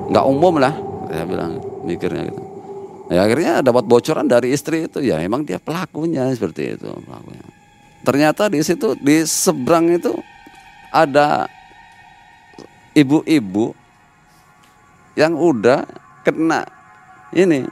Nggak 0.10 0.26
umum 0.26 0.58
lah, 0.58 0.74
saya 1.10 1.26
bilang 1.30 1.62
mikirnya 1.86 2.30
gitu. 2.30 2.42
Ya 3.12 3.28
akhirnya 3.28 3.62
dapat 3.62 3.86
bocoran 3.86 4.26
dari 4.26 4.56
istri 4.56 4.90
itu 4.90 5.04
ya 5.04 5.22
emang 5.22 5.46
dia 5.46 5.62
pelakunya 5.62 6.32
seperti 6.34 6.80
itu 6.80 6.90
pelakunya. 6.90 7.46
Ternyata 8.04 8.52
di 8.52 8.60
situ 8.60 9.00
di 9.00 9.24
seberang 9.24 9.88
itu 9.88 10.12
ada 10.92 11.48
ibu-ibu 12.92 13.72
yang 15.16 15.40
udah 15.40 15.88
kena 16.28 16.68
ini. 17.32 17.64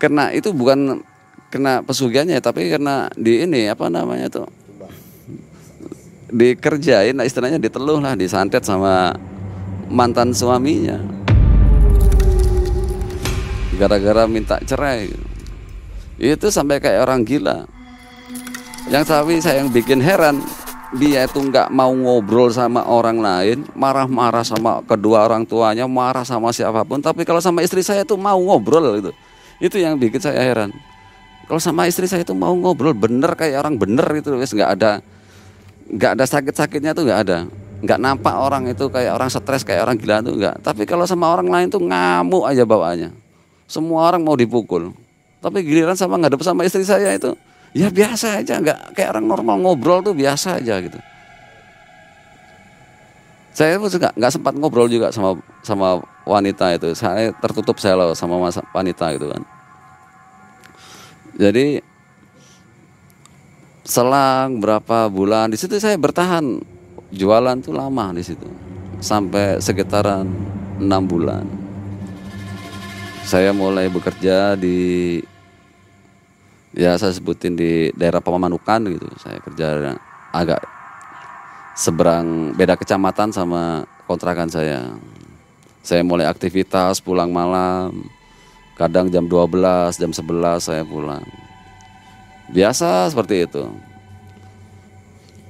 Kena 0.00 0.32
itu 0.32 0.48
bukan 0.56 1.04
kena 1.52 1.84
pesugihannya 1.84 2.40
tapi 2.40 2.72
karena 2.72 3.12
di 3.20 3.44
ini 3.44 3.68
apa 3.68 3.90
namanya 3.92 4.30
tuh 4.30 4.46
dikerjain 6.30 7.18
nah 7.18 7.26
istilahnya 7.26 7.58
diteluh 7.58 7.98
lah 7.98 8.16
disantet 8.16 8.64
sama 8.64 9.12
mantan 9.92 10.32
suaminya. 10.32 10.96
Gara-gara 13.76 14.24
minta 14.24 14.56
cerai. 14.64 15.12
Itu 16.16 16.48
sampai 16.48 16.80
kayak 16.80 17.04
orang 17.04 17.28
gila 17.28 17.79
yang 18.90 19.06
tapi 19.06 19.38
saya 19.38 19.62
yang 19.62 19.70
bikin 19.70 20.02
heran 20.02 20.42
dia 20.90 21.22
itu 21.22 21.38
nggak 21.38 21.70
mau 21.70 21.94
ngobrol 21.94 22.50
sama 22.50 22.82
orang 22.82 23.22
lain 23.22 23.62
marah-marah 23.78 24.42
sama 24.42 24.82
kedua 24.82 25.30
orang 25.30 25.46
tuanya 25.46 25.86
marah 25.86 26.26
sama 26.26 26.50
siapa 26.50 26.82
pun. 26.82 26.98
Tapi 26.98 27.22
kalau 27.22 27.38
sama 27.38 27.62
istri 27.62 27.86
saya 27.86 28.02
tuh 28.02 28.18
mau 28.18 28.34
ngobrol 28.34 28.98
gitu. 28.98 29.10
Itu 29.62 29.78
yang 29.78 29.94
bikin 29.94 30.18
saya 30.18 30.42
heran. 30.42 30.74
Kalau 31.46 31.62
sama 31.62 31.86
istri 31.86 32.10
saya 32.10 32.26
itu 32.26 32.34
mau 32.34 32.50
ngobrol 32.50 32.90
bener 32.90 33.30
kayak 33.38 33.62
orang 33.62 33.78
bener 33.78 34.06
itu 34.18 34.34
wes 34.34 34.50
nggak 34.50 34.70
ada 34.74 34.98
nggak 35.90 36.10
ada 36.18 36.24
sakit-sakitnya 36.26 36.90
tuh 36.90 37.06
nggak 37.06 37.20
ada. 37.30 37.38
Nggak 37.86 37.98
nampak 38.02 38.34
orang 38.34 38.66
itu 38.74 38.90
kayak 38.90 39.14
orang 39.14 39.30
stres 39.30 39.62
kayak 39.62 39.86
orang 39.86 40.02
gila 40.02 40.18
tuh 40.18 40.34
nggak. 40.34 40.66
Tapi 40.66 40.82
kalau 40.90 41.06
sama 41.06 41.30
orang 41.30 41.46
lain 41.46 41.70
tuh 41.70 41.78
ngamuk 41.78 42.42
aja 42.42 42.66
bawaannya. 42.66 43.14
Semua 43.70 44.10
orang 44.10 44.26
mau 44.26 44.34
dipukul. 44.34 44.90
Tapi 45.38 45.62
giliran 45.62 45.94
sama 45.94 46.18
ngadep 46.18 46.42
sama 46.42 46.66
istri 46.66 46.82
saya 46.82 47.14
itu 47.14 47.38
ya 47.70 47.88
biasa 47.90 48.42
aja 48.42 48.58
nggak 48.58 48.98
kayak 48.98 49.14
orang 49.14 49.26
normal 49.30 49.56
ngobrol 49.62 50.02
tuh 50.02 50.14
biasa 50.14 50.58
aja 50.58 50.82
gitu. 50.82 50.98
Saya 53.50 53.76
pun 53.76 53.90
juga 53.90 54.14
nggak 54.14 54.32
sempat 54.32 54.54
ngobrol 54.56 54.88
juga 54.88 55.10
sama 55.10 55.36
sama 55.62 56.00
wanita 56.24 56.74
itu. 56.74 56.94
Saya 56.94 57.34
tertutup 57.38 57.76
saya 57.82 57.98
loh 57.98 58.14
sama 58.16 58.38
wanita 58.74 59.06
itu 59.14 59.26
kan. 59.26 59.42
Jadi 61.40 61.80
selang 63.84 64.60
berapa 64.60 65.10
bulan 65.10 65.50
di 65.50 65.58
situ 65.58 65.78
saya 65.78 65.98
bertahan. 65.98 66.78
Jualan 67.10 67.58
tuh 67.58 67.74
lama 67.74 68.14
di 68.14 68.22
situ 68.22 68.46
sampai 69.02 69.58
sekitaran 69.58 70.30
enam 70.78 71.02
bulan. 71.10 71.42
Saya 73.26 73.50
mulai 73.50 73.90
bekerja 73.90 74.54
di 74.54 75.18
ya 76.74 76.94
saya 76.98 77.10
sebutin 77.14 77.58
di 77.58 77.90
daerah 77.94 78.22
Pemanukan 78.22 78.80
gitu. 78.90 79.08
Saya 79.18 79.38
kerja 79.42 79.96
agak 80.30 80.62
seberang 81.74 82.54
beda 82.54 82.78
kecamatan 82.78 83.34
sama 83.34 83.86
kontrakan 84.06 84.50
saya. 84.50 84.94
Saya 85.80 86.04
mulai 86.04 86.28
aktivitas 86.28 87.00
pulang 87.00 87.32
malam. 87.32 88.06
Kadang 88.76 89.12
jam 89.12 89.28
12 89.28 90.00
jam 90.00 90.12
11 90.12 90.60
saya 90.60 90.82
pulang. 90.86 91.24
Biasa 92.50 93.12
seperti 93.12 93.46
itu. 93.46 93.64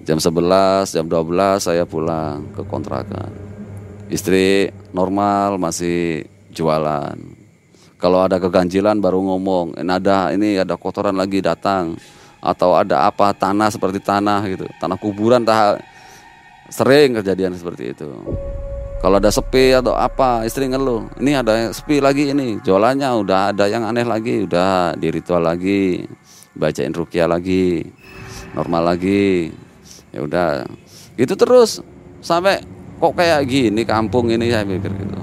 Jam 0.05 0.19
11 0.19 0.97
jam 0.97 1.07
12 1.07 1.61
saya 1.61 1.85
pulang 1.85 2.49
ke 2.57 2.63
kontrakan. 2.67 3.31
Istri 4.11 4.75
normal 4.91 5.61
masih 5.63 6.27
jualan 6.51 7.40
kalau 8.01 8.25
ada 8.25 8.41
keganjilan 8.41 8.97
baru 8.99 9.21
ngomong 9.21 9.77
ini 9.77 9.93
ada 9.93 10.33
ini 10.33 10.57
ada 10.57 10.75
kotoran 10.81 11.15
lagi 11.15 11.45
datang. 11.45 12.01
Atau 12.41 12.73
ada 12.73 13.05
apa 13.05 13.37
tanah 13.37 13.69
seperti 13.69 14.01
tanah 14.01 14.41
gitu 14.49 14.65
tanah 14.81 14.97
kuburan 14.97 15.45
tak 15.45 15.85
sering 16.73 17.21
kejadian 17.21 17.53
seperti 17.53 17.93
itu. 17.93 18.09
Kalau 19.05 19.21
ada 19.21 19.29
sepi 19.29 19.77
atau 19.77 19.93
apa 19.93 20.49
istri 20.49 20.65
ngeluh 20.65 21.05
ini 21.21 21.37
ada 21.37 21.69
sepi 21.69 22.01
lagi 22.01 22.33
ini 22.33 22.57
jualannya 22.65 23.13
udah 23.21 23.53
ada 23.53 23.69
yang 23.69 23.85
aneh 23.85 24.09
lagi 24.09 24.49
udah 24.49 24.97
di 24.97 25.13
ritual 25.13 25.45
lagi 25.45 26.01
bacain 26.57 26.97
rukia 26.97 27.29
lagi 27.29 27.85
normal 28.57 28.97
lagi. 28.97 29.53
Ya 30.09 30.25
udah 30.25 30.65
itu 31.21 31.37
terus. 31.37 31.85
Sampai 32.25 32.65
kok 32.97 33.21
kayak 33.21 33.45
gini 33.45 33.85
kampung 33.85 34.33
ini 34.33 34.49
saya 34.49 34.65
pikir 34.65 34.97
gitu. 34.97 35.21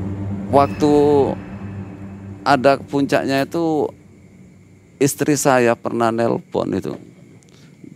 Waktu 0.53 0.93
ada 2.47 2.79
puncaknya 2.79 3.43
itu 3.43 3.91
istri 5.03 5.35
saya 5.35 5.75
pernah 5.75 6.15
nelpon 6.15 6.71
itu. 6.71 6.95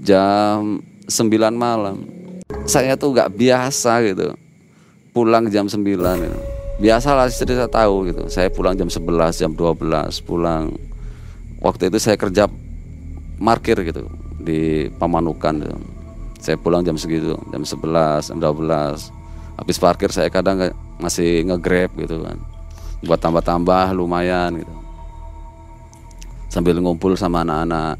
Jam 0.03 0.83
9 1.07 1.55
malam. 1.55 2.03
Saya 2.67 2.99
tuh 2.99 3.15
nggak 3.15 3.31
biasa 3.31 4.03
gitu. 4.03 4.35
Pulang 5.15 5.47
jam 5.47 5.71
9 5.71 5.79
gitu. 5.87 6.39
biasalah 6.81 7.29
istri 7.29 7.53
saya 7.53 7.69
tahu 7.69 8.09
gitu. 8.11 8.25
Saya 8.27 8.49
pulang 8.49 8.73
jam 8.75 8.89
11 8.89 9.39
jam 9.39 9.51
12 9.53 10.19
pulang. 10.25 10.73
Waktu 11.61 11.93
itu 11.93 11.97
saya 12.01 12.17
kerja 12.17 12.49
parkir 13.41 13.77
gitu 13.85 14.09
di 14.41 14.89
Pamanukan 14.97 15.53
gitu. 15.61 15.77
saya 16.41 16.57
pulang 16.57 16.81
jam 16.81 16.97
segitu 16.97 17.37
jam 17.53 17.61
11 17.61 18.33
jam 18.33 18.37
12 18.41 19.61
habis 19.61 19.77
parkir 19.77 20.09
saya 20.09 20.29
kadang 20.33 20.73
masih 20.97 21.45
ngegrab 21.45 21.93
gitu 22.01 22.17
kan 22.25 22.37
buat 23.01 23.17
tambah-tambah 23.17 23.97
lumayan 23.97 24.61
gitu. 24.61 24.73
Sambil 26.51 26.77
ngumpul 26.77 27.17
sama 27.17 27.41
anak-anak. 27.41 27.97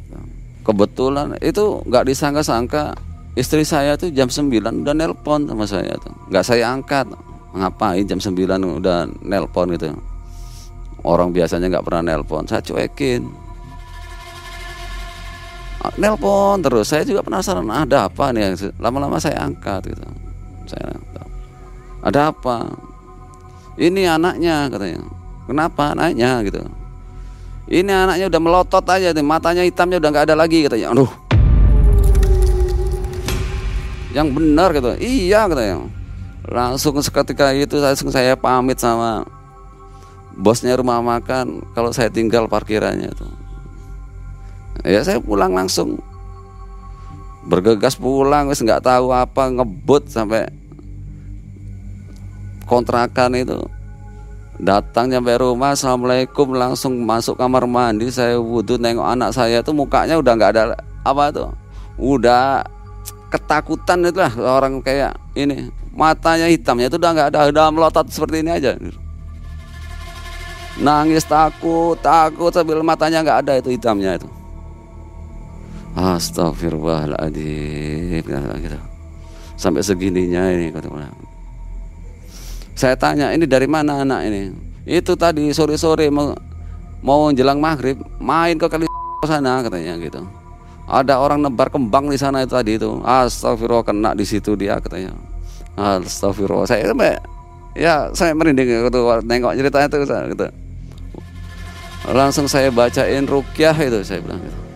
Kebetulan 0.62 1.40
itu 1.42 1.82
nggak 1.88 2.06
disangka-sangka 2.06 2.94
istri 3.34 3.66
saya 3.66 3.98
tuh 3.98 4.12
jam 4.14 4.30
9 4.30 4.86
udah 4.86 4.94
nelpon 4.94 5.48
sama 5.50 5.66
saya 5.66 5.96
tuh. 5.98 6.14
Nggak 6.30 6.46
saya 6.46 6.70
angkat. 6.70 7.08
Ngapain 7.52 8.06
jam 8.08 8.20
9 8.20 8.38
udah 8.80 9.10
nelpon 9.26 9.74
gitu. 9.74 9.92
Orang 11.02 11.34
biasanya 11.34 11.72
nggak 11.72 11.86
pernah 11.88 12.14
nelpon. 12.14 12.46
Saya 12.46 12.62
cuekin. 12.62 13.26
Nelpon 15.98 16.62
terus. 16.62 16.94
Saya 16.94 17.02
juga 17.02 17.26
penasaran 17.26 17.66
ada 17.66 18.06
apa 18.06 18.30
nih 18.30 18.54
lama-lama 18.78 19.18
saya 19.18 19.42
angkat 19.42 19.90
gitu. 19.90 20.06
Saya 20.70 20.94
ada 22.02 22.34
apa 22.34 22.70
ini 23.82 24.06
anaknya 24.06 24.70
katanya. 24.70 25.02
Kenapa 25.50 25.98
anaknya 25.98 26.46
gitu. 26.46 26.62
Ini 27.72 27.89
anaknya 27.89 28.30
udah 28.30 28.41
melotot 28.41 28.86
aja 28.86 29.10
nih 29.10 29.26
matanya 29.26 29.65
hitamnya 29.65 29.98
udah 29.98 30.10
nggak 30.13 30.26
ada 30.30 30.36
lagi 30.38 30.62
katanya. 30.70 30.94
Aduh. 30.94 31.12
Yang 34.13 34.28
benar 34.38 34.70
gitu. 34.78 34.89
Iya 35.02 35.50
katanya. 35.50 35.89
Langsung 36.46 36.94
seketika 37.02 37.50
itu 37.58 37.82
langsung 37.82 38.13
saya 38.13 38.38
pamit 38.38 38.78
sama 38.78 39.26
bosnya 40.38 40.78
rumah 40.78 41.02
makan 41.02 41.60
kalau 41.74 41.89
saya 41.91 42.08
tinggal 42.08 42.48
parkirannya 42.48 43.12
itu 43.12 43.28
ya 44.86 45.02
saya 45.06 45.20
pulang 45.22 45.54
langsung. 45.54 46.00
Bergegas 47.41 47.98
pulang 47.98 48.54
wis 48.54 48.62
nggak 48.62 48.86
tahu 48.86 49.10
apa 49.10 49.50
ngebut 49.50 50.10
sampai 50.13 50.46
kontrakan 52.71 53.36
itu. 53.36 53.60
Datang 54.62 55.10
nyampe 55.12 55.36
rumah 55.36 55.75
assalamualaikum 55.75 56.55
langsung 56.55 56.95
masuk 57.03 57.36
kamar 57.36 57.67
mandi 57.67 58.07
saya 58.07 58.39
wudhu 58.39 58.79
nengok 58.79 59.03
anak 59.03 59.36
saya. 59.36 59.60
Tuh 59.60 59.75
mukanya 59.75 60.15
udah 60.15 60.31
nggak 60.31 60.51
ada 60.55 60.79
apa 61.03 61.36
tuh 61.36 61.51
udah 61.99 62.63
ketakutan 63.27 64.07
itu 64.07 64.23
lah 64.23 64.31
orang 64.39 64.79
kayak 64.79 65.19
ini. 65.36 65.67
Matanya 65.91 66.47
hitamnya 66.47 66.88
itu 66.88 66.95
udah 66.95 67.12
nggak 67.12 67.36
ada 67.36 67.51
udah 67.51 67.67
melotot 67.75 68.07
seperti 68.07 68.39
ini 68.39 68.55
aja. 68.55 68.79
Nangis 70.79 71.27
takut 71.27 71.99
takut 71.99 72.55
sambil 72.55 72.79
matanya 72.79 73.19
nggak 73.19 73.39
ada 73.43 73.60
itu 73.60 73.75
hitamnya 73.75 74.15
itu. 74.15 74.31
Astagfirullahaladzim 75.91 78.23
gitu. 78.23 78.79
Sampai 79.60 79.84
segininya 79.84 80.47
ini 80.47 80.71
kata. 80.71 81.20
Saya 82.82 82.98
tanya 82.98 83.30
ini 83.30 83.46
dari 83.46 83.70
mana 83.70 84.02
anak 84.02 84.26
ini? 84.26 84.50
Itu 84.89 85.13
tadi 85.13 85.46
sore-sore 85.54 86.10
mau, 86.10 86.34
mau 87.06 87.30
jelang 87.30 87.62
maghrib 87.62 88.02
main 88.17 88.58
ke 88.58 88.65
kali 88.65 88.89
sana 89.30 89.62
katanya 89.62 90.02
gitu. 90.02 90.26
Ada 90.89 91.22
orang 91.22 91.46
nebar 91.46 91.70
kembang 91.70 92.10
di 92.10 92.17
sana 92.17 92.41
itu 92.41 92.58
tadi 92.58 92.82
itu. 92.82 92.98
Astagfirullah 93.06 93.86
kena 93.86 94.17
di 94.17 94.26
situ 94.26 94.58
dia 94.58 94.82
katanya. 94.82 95.13
Astagfirullah. 95.78 96.65
Saya 96.65 96.89
sampai 96.89 97.22
ya 97.78 98.10
saya 98.17 98.34
merinding 98.34 98.89
gitu 98.89 99.00
nengok 99.30 99.54
ceritanya 99.62 99.86
itu 99.86 99.98
gitu. 100.34 100.46
Langsung 102.10 102.50
saya 102.50 102.74
bacain 102.74 103.30
rukyah 103.30 103.78
itu 103.78 104.02
saya 104.02 104.26
bilang 104.26 104.41
gitu 104.41 104.72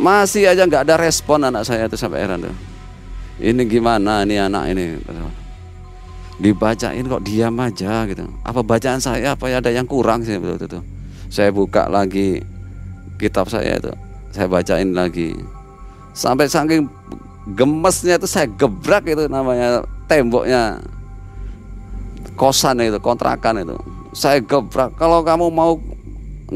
masih 0.00 0.48
aja 0.48 0.64
nggak 0.64 0.88
ada 0.88 0.96
respon 0.96 1.44
anak 1.44 1.68
saya 1.68 1.84
itu 1.84 2.00
sampai 2.00 2.24
heran 2.24 2.40
tuh 2.40 2.56
ini 3.36 3.68
gimana 3.68 4.24
nih 4.24 4.48
anak 4.48 4.64
ini 4.72 4.96
dibacain 6.40 7.04
kok 7.04 7.22
diam 7.22 7.54
aja 7.60 8.08
gitu. 8.08 8.24
Apa 8.42 8.64
bacaan 8.64 8.98
saya 8.98 9.36
apa 9.36 9.52
ya 9.52 9.60
ada 9.60 9.68
yang 9.68 9.84
kurang 9.84 10.24
sih 10.24 10.40
betul 10.40 10.56
itu. 10.66 10.80
Saya 11.28 11.52
buka 11.52 11.86
lagi 11.86 12.40
kitab 13.20 13.52
saya 13.52 13.76
itu. 13.76 13.92
Saya 14.32 14.48
bacain 14.48 14.96
lagi. 14.96 15.36
Sampai 16.16 16.48
saking 16.48 16.88
gemesnya 17.54 18.16
itu 18.16 18.26
saya 18.26 18.48
gebrak 18.48 19.04
itu 19.04 19.28
namanya 19.28 19.84
temboknya. 20.08 20.80
Kosan 22.34 22.80
itu 22.80 22.96
kontrakan 22.98 23.60
itu. 23.60 23.76
Saya 24.16 24.40
gebrak. 24.40 24.96
Kalau 24.96 25.20
kamu 25.20 25.52
mau 25.52 25.76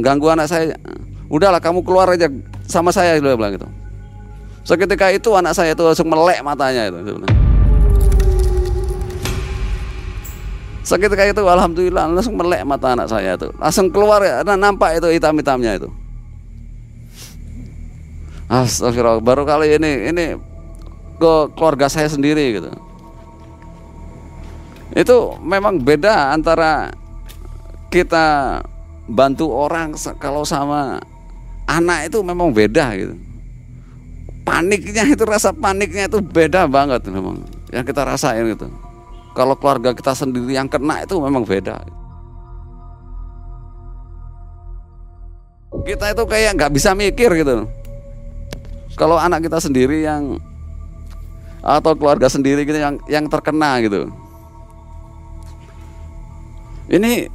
ganggu 0.00 0.32
anak 0.32 0.48
saya 0.48 0.74
udahlah 1.28 1.60
kamu 1.60 1.84
keluar 1.84 2.08
aja 2.08 2.26
sama 2.64 2.88
saya 2.88 3.20
dia 3.20 3.36
bilang 3.36 3.52
gitu. 3.52 3.68
Seketika 4.64 5.12
itu 5.12 5.28
anak 5.36 5.52
saya 5.52 5.76
itu 5.76 5.84
langsung 5.84 6.08
melek 6.08 6.40
matanya 6.40 6.88
itu 6.88 7.43
seketika 10.84 11.24
itu 11.24 11.42
alhamdulillah. 11.42 12.12
Langsung 12.12 12.36
melek 12.36 12.62
mata 12.68 12.92
anak 12.92 13.08
saya 13.08 13.34
itu. 13.34 13.48
Langsung 13.56 13.88
keluar 13.88 14.20
ya 14.20 14.44
nah, 14.44 14.54
nampak 14.54 15.00
itu 15.00 15.08
hitam-hitamnya 15.10 15.80
itu. 15.80 15.88
Astagfirullah 18.44 19.24
baru 19.24 19.48
kali 19.48 19.80
ini 19.80 19.90
ini 20.12 20.24
ke 21.16 21.34
keluarga 21.56 21.88
saya 21.88 22.06
sendiri 22.06 22.60
gitu. 22.60 22.70
Itu 24.94 25.40
memang 25.40 25.80
beda 25.80 26.36
antara 26.36 26.92
kita 27.88 28.60
bantu 29.08 29.48
orang 29.50 29.96
kalau 30.20 30.44
sama 30.44 31.00
anak 31.64 32.12
itu 32.12 32.20
memang 32.20 32.52
beda 32.52 32.92
gitu. 33.00 33.16
Paniknya 34.44 35.08
itu 35.08 35.24
rasa 35.24 35.56
paniknya 35.56 36.04
itu 36.04 36.20
beda 36.20 36.68
banget 36.68 37.08
memang 37.08 37.40
yang 37.72 37.80
kita 37.80 38.04
rasain 38.04 38.44
gitu 38.52 38.68
kalau 39.34 39.58
keluarga 39.58 39.90
kita 39.90 40.14
sendiri 40.14 40.54
yang 40.54 40.70
kena 40.70 41.02
itu 41.02 41.18
memang 41.18 41.42
beda. 41.42 41.82
Kita 45.84 46.14
itu 46.14 46.22
kayak 46.24 46.54
nggak 46.54 46.72
bisa 46.72 46.94
mikir 46.94 47.28
gitu. 47.34 47.66
Kalau 48.94 49.18
anak 49.18 49.42
kita 49.42 49.58
sendiri 49.58 50.06
yang 50.06 50.38
atau 51.64 51.98
keluarga 51.98 52.30
sendiri 52.30 52.62
gitu 52.62 52.78
yang 52.78 52.94
yang 53.10 53.26
terkena 53.26 53.82
gitu. 53.82 54.06
Ini 56.86 57.26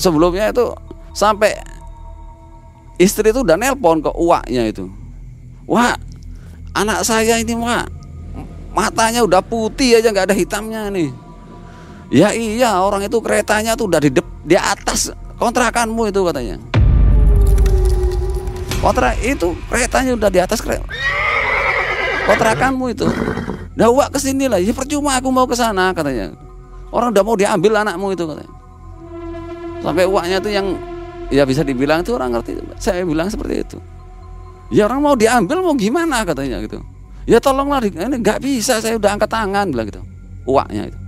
sebelumnya 0.00 0.48
itu 0.48 0.72
sampai 1.12 1.60
istri 2.96 3.36
itu 3.36 3.44
udah 3.44 3.60
nelpon 3.60 4.00
ke 4.00 4.10
uaknya 4.16 4.72
itu. 4.72 4.88
Wah 5.68 5.92
anak 6.72 7.04
saya 7.04 7.36
ini 7.36 7.52
wah 7.52 7.84
matanya 8.76 9.24
udah 9.24 9.40
putih 9.40 9.96
aja 9.96 10.12
nggak 10.12 10.28
ada 10.28 10.36
hitamnya 10.36 10.92
nih. 10.92 11.08
Ya 12.12 12.36
iya 12.36 12.76
orang 12.76 13.08
itu 13.08 13.16
keretanya 13.24 13.72
tuh 13.72 13.88
udah 13.88 13.98
di 13.98 14.12
dep, 14.12 14.28
di 14.44 14.54
atas 14.54 15.16
kontrakanmu 15.40 16.12
itu 16.12 16.20
katanya. 16.28 16.60
Kontrak 18.84 19.16
itu 19.24 19.56
keretanya 19.72 20.12
udah 20.12 20.28
di 20.28 20.38
atas 20.44 20.60
kereta 20.60 20.84
kontrakanmu 22.28 22.92
itu. 22.92 23.08
Nah 23.80 23.88
wak 23.88 24.12
ke 24.12 24.18
sini 24.20 24.44
lah. 24.46 24.60
Ya 24.60 24.76
percuma 24.76 25.16
aku 25.16 25.32
mau 25.32 25.48
ke 25.48 25.56
sana 25.56 25.96
katanya. 25.96 26.36
Orang 26.92 27.16
udah 27.16 27.24
mau 27.24 27.34
diambil 27.34 27.80
anakmu 27.80 28.12
itu 28.12 28.28
katanya. 28.28 28.52
Sampai 29.80 30.04
uaknya 30.04 30.38
tuh 30.38 30.52
yang 30.52 30.76
ya 31.32 31.48
bisa 31.48 31.64
dibilang 31.64 32.04
itu 32.04 32.12
orang 32.12 32.36
ngerti. 32.36 32.60
Saya 32.76 33.02
bilang 33.08 33.32
seperti 33.32 33.54
itu. 33.64 33.78
Ya 34.68 34.84
orang 34.84 35.00
mau 35.00 35.14
diambil 35.16 35.64
mau 35.64 35.74
gimana 35.74 36.26
katanya 36.26 36.60
gitu 36.60 36.82
ya 37.26 37.42
tolonglah 37.42 37.82
ini 37.82 38.22
nggak 38.22 38.40
bisa 38.40 38.78
saya 38.78 38.96
udah 38.96 39.18
angkat 39.18 39.30
tangan 39.30 39.66
bilang 39.68 39.86
gitu. 39.90 40.02
Uaknya 40.46 40.88
itu. 40.88 40.98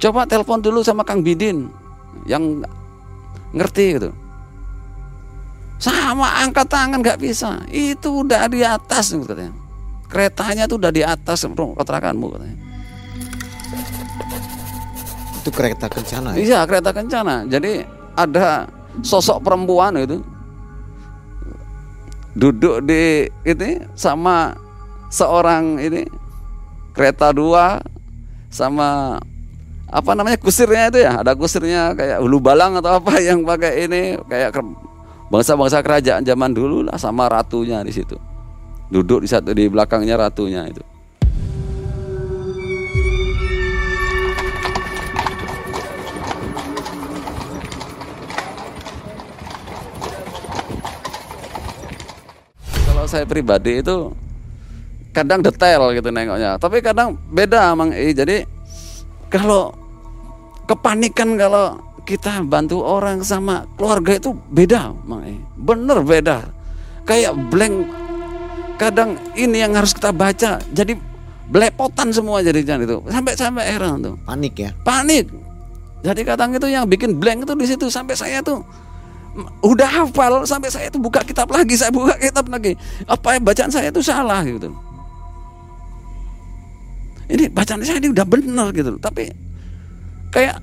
Coba 0.00 0.24
telepon 0.24 0.64
dulu 0.64 0.80
sama 0.80 1.04
Kang 1.04 1.20
Bidin 1.20 1.68
yang 2.24 2.64
ngerti 3.52 4.00
gitu. 4.00 4.10
Sama 5.76 6.40
angkat 6.40 6.70
tangan 6.70 7.02
nggak 7.04 7.20
bisa. 7.20 7.60
Itu 7.68 8.24
udah 8.24 8.48
di 8.48 8.64
atas 8.64 9.12
katanya. 9.12 9.52
Keretanya 10.10 10.64
tuh 10.66 10.80
udah 10.80 10.92
di 10.94 11.02
atas 11.04 11.44
kontrakanmu 11.44 12.26
katanya. 12.32 12.58
Itu 15.40 15.50
kereta 15.56 15.88
kencana 15.88 16.36
ya? 16.36 16.38
iya 16.40 16.58
kereta 16.68 16.90
kencana. 16.92 17.48
Jadi 17.48 17.80
ada 18.12 18.68
sosok 19.00 19.40
perempuan 19.40 19.96
itu 19.96 20.20
duduk 22.36 22.86
di 22.86 23.26
ini 23.46 23.82
sama 23.98 24.54
seorang 25.10 25.82
ini 25.82 26.06
kereta 26.94 27.34
dua 27.34 27.82
sama 28.50 29.18
apa 29.90 30.10
namanya 30.14 30.38
kusirnya 30.38 30.90
itu 30.90 31.02
ya? 31.02 31.18
Ada 31.22 31.34
kusirnya 31.34 31.94
kayak 31.98 32.22
hulu 32.22 32.38
balang 32.38 32.78
atau 32.78 33.02
apa 33.02 33.18
yang 33.28 33.42
pakai 33.42 33.90
ini 33.90 34.14
kayak 34.30 34.54
bangsa-bangsa 35.30 35.82
kerajaan 35.82 36.22
zaman 36.22 36.54
dulu 36.54 36.86
lah 36.86 36.98
sama 36.98 37.26
ratunya 37.26 37.82
di 37.82 37.90
situ. 37.90 38.14
Duduk 38.90 39.22
di 39.22 39.28
satu 39.30 39.54
di 39.54 39.70
belakangnya 39.70 40.18
ratunya 40.18 40.66
itu 40.66 40.82
saya 53.10 53.26
pribadi 53.26 53.82
itu 53.82 54.14
kadang 55.10 55.42
detail 55.42 55.90
gitu 55.90 56.08
nengoknya. 56.14 56.56
Tapi 56.62 56.78
kadang 56.78 57.18
beda 57.18 57.74
emang 57.74 57.90
eh, 57.90 58.14
jadi 58.14 58.46
kalau 59.26 59.74
kepanikan 60.70 61.34
kalau 61.34 61.78
kita 62.06 62.42
bantu 62.46 62.82
orang 62.82 63.22
sama 63.26 63.66
keluarga 63.74 64.18
itu 64.18 64.30
beda 64.34 64.94
emang 64.94 65.26
eh. 65.26 65.38
bener 65.58 65.98
beda. 66.06 66.46
Kayak 67.02 67.34
blank. 67.50 67.76
Kadang 68.78 69.20
ini 69.36 69.60
yang 69.60 69.76
harus 69.76 69.92
kita 69.92 70.08
baca 70.08 70.56
jadi 70.72 70.96
belepotan 71.50 72.14
semua 72.14 72.40
jadi 72.40 72.62
jangan 72.62 72.86
itu. 72.86 72.96
Sampai 73.10 73.32
sampai 73.36 73.64
heran 73.66 74.00
tuh. 74.00 74.14
Panik 74.24 74.54
ya? 74.56 74.70
Panik. 74.86 75.28
Jadi 76.00 76.24
kadang 76.24 76.56
itu 76.56 76.64
yang 76.70 76.88
bikin 76.88 77.18
blank 77.20 77.44
itu 77.44 77.52
di 77.58 77.66
situ. 77.68 77.86
Sampai 77.92 78.16
saya 78.16 78.40
tuh 78.40 78.64
udah 79.60 79.88
hafal 79.88 80.42
sampai 80.48 80.72
saya 80.72 80.88
itu 80.88 80.98
buka 80.98 81.20
kitab 81.22 81.50
lagi 81.52 81.76
saya 81.76 81.92
buka 81.92 82.16
kitab 82.16 82.48
lagi. 82.48 82.74
Apa 83.04 83.36
yang 83.36 83.44
bacaan 83.44 83.70
saya 83.70 83.92
itu 83.92 84.00
salah 84.00 84.40
gitu. 84.46 84.72
Ini 87.30 87.46
bacaan 87.52 87.84
saya 87.84 88.02
ini 88.02 88.10
udah 88.10 88.26
benar 88.26 88.74
gitu. 88.74 88.96
Tapi 88.98 89.30
kayak 90.34 90.58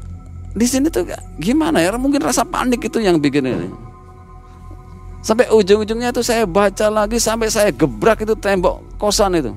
di 0.58 0.66
sini 0.66 0.90
tuh 0.90 1.06
gimana 1.38 1.80
ya 1.80 1.94
mungkin 1.96 2.20
rasa 2.24 2.44
panik 2.44 2.82
itu 2.88 2.98
yang 3.00 3.22
bikin 3.22 3.46
ini. 3.46 3.70
Sampai 5.22 5.52
ujung-ujungnya 5.52 6.16
itu 6.16 6.24
saya 6.24 6.48
baca 6.48 6.88
lagi 6.88 7.20
sampai 7.20 7.52
saya 7.52 7.70
gebrak 7.72 8.24
itu 8.24 8.34
tembok 8.36 8.82
kosan 8.98 9.38
itu. 9.38 9.52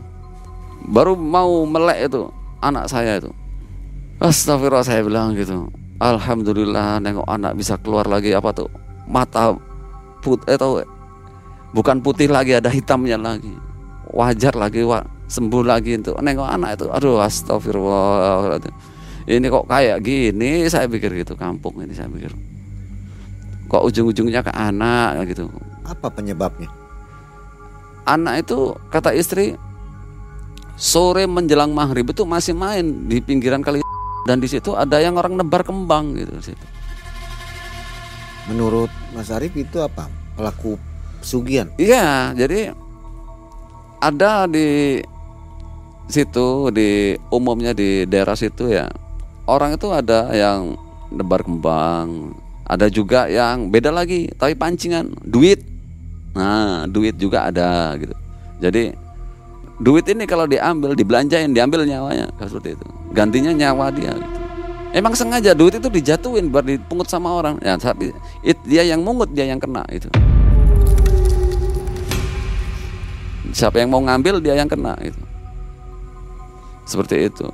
Baru 0.90 1.14
mau 1.14 1.62
melek 1.64 2.10
itu 2.10 2.28
anak 2.60 2.90
saya 2.90 3.22
itu. 3.22 3.30
Astagfirullah 4.20 4.84
saya 4.84 5.00
bilang 5.00 5.32
gitu. 5.32 5.70
Alhamdulillah 6.00 6.98
nengok 7.04 7.28
anak 7.28 7.56
bisa 7.60 7.76
keluar 7.76 8.08
lagi 8.08 8.32
apa 8.32 8.56
tuh 8.56 8.89
mata 9.10 9.58
put 10.22 10.38
eh 10.46 10.54
tahu 10.54 10.86
bukan 11.74 11.98
putih 11.98 12.30
lagi 12.30 12.54
ada 12.54 12.70
hitamnya 12.70 13.18
lagi. 13.18 13.50
Wajar 14.10 14.58
lagi 14.58 14.82
wa, 14.82 15.02
sembuh 15.30 15.62
lagi 15.62 15.98
untuk 15.98 16.18
nengok 16.18 16.50
anak 16.50 16.70
itu 16.78 16.86
aduh 16.90 17.22
astagfirullah 17.22 18.58
ini 19.30 19.46
kok 19.46 19.66
kayak 19.70 19.98
gini? 20.02 20.66
Saya 20.66 20.90
pikir 20.90 21.14
gitu 21.22 21.38
kampung 21.38 21.78
ini 21.82 21.94
saya 21.94 22.10
pikir. 22.10 22.34
Kok 23.70 23.82
ujung-ujungnya 23.86 24.42
ke 24.42 24.50
anak 24.50 25.30
gitu. 25.30 25.46
Apa 25.86 26.10
penyebabnya? 26.10 26.66
Anak 28.02 28.42
itu 28.42 28.74
kata 28.90 29.14
istri 29.14 29.54
sore 30.74 31.28
menjelang 31.28 31.70
maghrib 31.70 32.08
itu 32.08 32.24
masih 32.24 32.56
main 32.56 33.06
di 33.06 33.20
pinggiran 33.20 33.60
kali 33.60 33.84
dan 34.24 34.40
di 34.40 34.48
situ 34.48 34.72
ada 34.72 34.96
yang 34.96 35.20
orang 35.20 35.36
nebar 35.36 35.60
kembang 35.60 36.16
gitu 36.16 36.32
di 36.40 36.44
situ 36.50 36.64
Menurut 38.50 38.90
Mas 39.14 39.30
Arif 39.30 39.54
itu 39.54 39.78
apa? 39.78 40.10
Pelaku 40.34 40.74
pesugihan? 41.22 41.70
Iya, 41.78 42.34
jadi 42.34 42.74
ada 44.02 44.50
di 44.50 44.98
situ 46.10 46.74
di 46.74 47.14
umumnya 47.30 47.70
di 47.70 48.02
daerah 48.10 48.34
situ 48.34 48.66
ya 48.66 48.90
orang 49.46 49.78
itu 49.78 49.86
ada 49.94 50.34
yang 50.34 50.74
nebar 51.14 51.46
kembang, 51.46 52.34
ada 52.66 52.90
juga 52.90 53.30
yang 53.30 53.70
beda 53.70 53.94
lagi 53.94 54.26
tapi 54.34 54.58
pancingan 54.58 55.14
duit. 55.22 55.62
Nah, 56.34 56.90
duit 56.90 57.14
juga 57.14 57.50
ada 57.50 57.94
gitu. 57.98 58.14
Jadi 58.58 58.94
duit 59.80 60.04
ini 60.10 60.28
kalau 60.28 60.44
diambil 60.44 60.92
dibelanjain 60.92 61.56
diambil 61.56 61.88
nyawanya 61.88 62.28
seperti 62.36 62.76
itu 62.76 62.86
gantinya 63.16 63.48
nyawa 63.56 63.88
dia 63.88 64.12
gitu. 64.12 64.39
Emang 64.90 65.14
sengaja 65.14 65.54
duit 65.54 65.78
itu 65.78 65.86
dijatuhin 65.86 66.50
biar 66.50 66.66
dipungut 66.66 67.06
sama 67.06 67.30
orang. 67.30 67.62
Ya, 67.62 67.78
tapi 67.78 68.10
it, 68.42 68.58
dia 68.66 68.82
yang 68.82 69.06
mungut 69.06 69.30
dia 69.30 69.46
yang 69.46 69.62
kena 69.62 69.86
itu. 69.86 70.10
Siapa 73.54 73.78
yang 73.78 73.90
mau 73.90 74.02
ngambil 74.02 74.42
dia 74.42 74.58
yang 74.58 74.66
kena 74.66 74.98
itu. 74.98 75.18
Seperti 76.90 77.30
itu. 77.30 77.46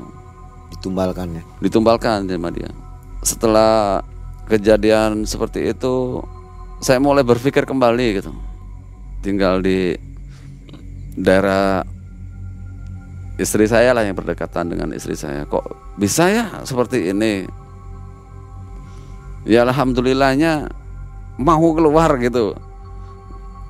Ditumbalkan 0.72 1.36
ya. 1.36 1.42
Ditumbalkan 1.60 2.24
sama 2.24 2.48
dia. 2.48 2.72
Setelah 3.20 4.00
kejadian 4.48 5.28
seperti 5.28 5.76
itu, 5.76 6.24
saya 6.80 6.96
mulai 7.00 7.20
berpikir 7.20 7.68
kembali 7.68 8.06
gitu. 8.20 8.32
Tinggal 9.20 9.60
di 9.60 9.92
daerah 11.16 11.84
istri 13.36 13.68
saya 13.68 13.92
lah 13.92 14.04
yang 14.04 14.16
berdekatan 14.16 14.72
dengan 14.72 14.92
istri 14.96 15.16
saya. 15.16 15.44
Kok 15.44 15.96
bisa 16.00 16.28
ya 16.28 16.44
seperti 16.64 17.12
ini? 17.12 17.44
Ya 19.46 19.62
alhamdulillahnya 19.62 20.66
mau 21.38 21.62
keluar 21.76 22.16
gitu. 22.18 22.56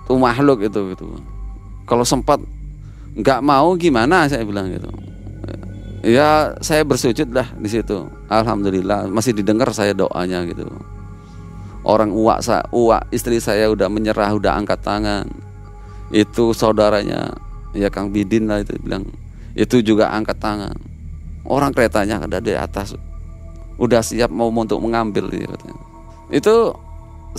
Tuh 0.06 0.18
makhluk 0.18 0.62
itu 0.62 0.94
gitu. 0.94 1.06
Kalau 1.84 2.06
sempat 2.06 2.38
nggak 3.18 3.40
mau 3.42 3.74
gimana? 3.74 4.30
Saya 4.30 4.46
bilang 4.46 4.70
gitu. 4.70 4.88
Ya 6.06 6.54
saya 6.62 6.86
bersujud 6.86 7.34
lah 7.34 7.50
di 7.58 7.66
situ. 7.66 8.06
Alhamdulillah 8.30 9.10
masih 9.10 9.34
didengar 9.34 9.68
saya 9.74 9.90
doanya 9.90 10.46
gitu. 10.46 10.70
Orang 11.82 12.14
uak 12.14 12.42
sa 12.42 12.62
uak 12.70 13.10
istri 13.10 13.42
saya 13.42 13.70
udah 13.70 13.90
menyerah 13.90 14.30
udah 14.38 14.54
angkat 14.54 14.78
tangan. 14.86 15.26
Itu 16.14 16.54
saudaranya 16.54 17.34
ya 17.74 17.90
Kang 17.90 18.14
Bidin 18.14 18.46
lah 18.46 18.62
itu 18.62 18.78
bilang 18.78 19.10
itu 19.56 19.80
juga 19.80 20.12
angkat 20.12 20.36
tangan. 20.36 20.76
Orang 21.48 21.72
keretanya 21.72 22.20
ada 22.20 22.38
di 22.38 22.52
atas. 22.52 22.92
Udah 23.80 24.04
siap 24.04 24.28
mau 24.28 24.52
untuk 24.52 24.78
mengambil 24.84 25.32
gitu. 25.32 25.56
itu 26.26 26.54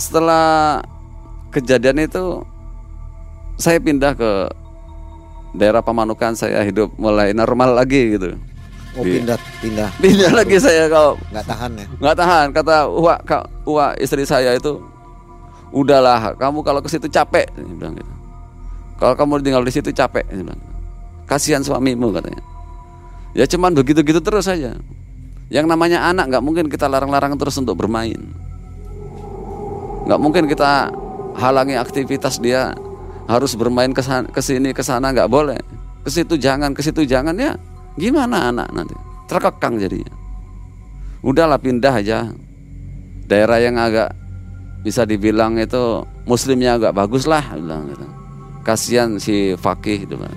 setelah 0.00 0.80
kejadian 1.52 2.08
itu 2.08 2.40
saya 3.60 3.76
pindah 3.76 4.16
ke 4.16 4.30
daerah 5.52 5.84
Pamanukan 5.84 6.32
saya 6.38 6.64
hidup 6.64 6.94
mulai 6.98 7.30
normal 7.36 7.74
lagi 7.76 8.16
gitu. 8.18 8.34
Oh 8.96 9.04
Di- 9.04 9.20
pindah 9.20 9.38
pindah. 9.60 9.90
Pindah 10.00 10.30
lagi 10.32 10.56
saya 10.58 10.88
kalau 10.88 11.20
nggak 11.30 11.46
tahan 11.46 11.70
ya. 11.76 11.86
nggak 12.00 12.16
tahan. 12.16 12.46
Kata 12.54 12.74
Uwa 12.88 13.14
kak 13.22 13.44
Uwa 13.68 13.92
istri 14.00 14.24
saya 14.24 14.56
itu 14.56 14.80
udahlah 15.68 16.32
kamu 16.40 16.64
kalau 16.64 16.80
ke 16.80 16.88
situ 16.88 17.06
capek 17.12 17.44
dia 17.52 17.74
bilang 17.76 17.94
gitu. 17.94 18.12
Kalau 18.98 19.14
kamu 19.14 19.44
tinggal 19.44 19.62
di 19.62 19.72
situ 19.74 19.90
capek 19.92 20.24
dia 20.32 20.42
bilang 20.42 20.60
kasihan 21.28 21.60
suamimu 21.60 22.10
katanya. 22.16 22.42
Ya 23.36 23.44
cuman 23.44 23.76
begitu 23.76 24.00
gitu 24.00 24.18
terus 24.24 24.48
saja. 24.48 24.74
Yang 25.52 25.66
namanya 25.68 26.08
anak 26.08 26.32
nggak 26.32 26.44
mungkin 26.44 26.66
kita 26.72 26.88
larang-larang 26.88 27.36
terus 27.36 27.60
untuk 27.60 27.76
bermain. 27.76 28.18
Nggak 30.08 30.20
mungkin 30.20 30.44
kita 30.48 30.88
halangi 31.36 31.76
aktivitas 31.76 32.40
dia 32.40 32.72
harus 33.28 33.52
bermain 33.52 33.92
ke 33.92 34.40
sini 34.40 34.72
ke 34.72 34.80
sana 34.80 35.12
nggak 35.12 35.28
boleh. 35.28 35.60
Ke 36.02 36.08
situ 36.08 36.40
jangan 36.40 36.72
ke 36.72 36.80
situ 36.80 37.04
jangan 37.04 37.36
ya. 37.36 37.52
Gimana 38.00 38.48
anak 38.48 38.72
nanti? 38.72 38.96
Terkekang 39.28 39.76
jadinya. 39.76 40.12
Udahlah 41.20 41.60
pindah 41.60 41.92
aja. 41.92 42.32
Daerah 43.28 43.60
yang 43.60 43.76
agak 43.76 44.16
bisa 44.80 45.04
dibilang 45.04 45.60
itu 45.60 46.06
muslimnya 46.24 46.80
agak 46.80 46.96
bagus 46.96 47.28
lah 47.28 47.44
bilang 47.52 47.92
gitu. 47.92 48.06
Kasihan 48.64 49.20
si 49.20 49.52
fakih 49.60 50.08
gitu 50.08 50.16
kan. 50.16 50.32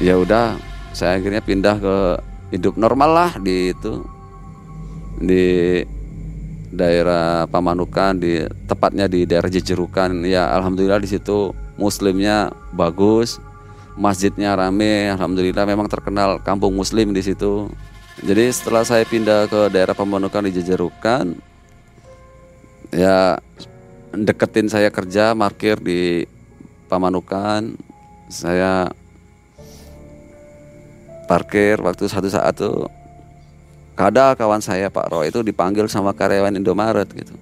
Ya 0.00 0.20
udah 0.20 0.60
saya 0.96 1.20
akhirnya 1.20 1.44
pindah 1.44 1.76
ke 1.80 1.96
hidup 2.56 2.76
normal 2.80 3.10
lah 3.12 3.32
di 3.40 3.72
itu. 3.72 4.04
Di 5.16 5.80
daerah 6.72 7.48
Pamanukan 7.48 8.20
di 8.20 8.44
tepatnya 8.68 9.08
di 9.08 9.24
daerah 9.24 9.48
Jejerukan. 9.48 10.24
Ya 10.28 10.52
alhamdulillah 10.52 11.00
di 11.00 11.08
situ 11.08 11.56
muslimnya 11.76 12.52
bagus 12.72 13.40
masjidnya 13.96 14.52
rame 14.52 15.08
alhamdulillah 15.08 15.64
memang 15.64 15.88
terkenal 15.88 16.38
kampung 16.44 16.76
muslim 16.76 17.16
di 17.16 17.24
situ. 17.24 17.72
Jadi 18.20 18.48
setelah 18.52 18.84
saya 18.84 19.04
pindah 19.04 19.48
ke 19.48 19.60
daerah 19.72 19.96
Pamanukan 19.96 20.48
di 20.48 20.52
Jejerukan 20.56 21.36
ya 22.92 23.40
deketin 24.12 24.68
saya 24.68 24.92
kerja 24.92 25.32
parkir 25.32 25.80
di 25.80 26.28
Pamanukan. 26.86 27.76
Saya 28.26 28.90
parkir 31.26 31.82
waktu 31.82 32.06
satu 32.06 32.30
saat 32.30 32.54
tuh 32.56 32.86
ada 33.96 34.36
kawan 34.36 34.60
saya 34.60 34.92
Pak 34.92 35.08
Roy. 35.08 35.32
Itu 35.32 35.40
dipanggil 35.40 35.88
sama 35.88 36.12
karyawan 36.12 36.54
Indomaret 36.54 37.08
gitu. 37.10 37.32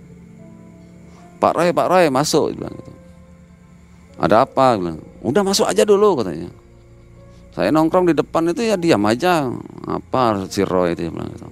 Pak 1.43 1.53
Roy 1.53 1.74
Pak 1.74 1.87
Roy 1.91 2.09
masuk 2.09 2.55
bilang 2.55 2.72
gitu. 2.72 2.93
Ada 4.16 4.47
apa? 4.47 4.78
Bilang 4.78 5.03
udah 5.20 5.43
masuk 5.43 5.66
aja 5.66 5.82
dulu 5.82 6.22
katanya. 6.22 6.49
Saya 7.55 7.70
nongkrong 7.70 8.11
di 8.11 8.14
depan 8.14 8.51
itu 8.51 8.66
ya 8.66 8.78
diam 8.78 9.03
aja. 9.05 9.51
Apa 9.85 10.47
si 10.49 10.62
Roy 10.62 10.95
itu? 10.95 11.11
bilang 11.11 11.28
gitu. 11.35 11.47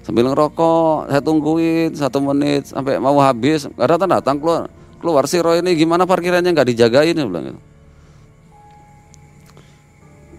Sambil 0.00 0.32
ngerokok 0.32 1.12
saya 1.12 1.20
tungguin 1.20 1.92
satu 1.92 2.18
menit 2.24 2.72
sampai 2.72 2.96
mau 2.96 3.20
habis. 3.20 3.68
Nggak 3.68 3.88
datang 3.94 4.10
datang 4.10 4.36
keluar. 4.40 4.72
Keluar 5.00 5.24
si 5.28 5.36
Roy 5.40 5.60
ini 5.60 5.76
gimana 5.76 6.08
parkirannya? 6.08 6.50
Nggak 6.50 6.68
dijagain 6.72 7.12
bilang 7.12 7.44
gitu. 7.52 7.60
"Eh, 7.60 7.69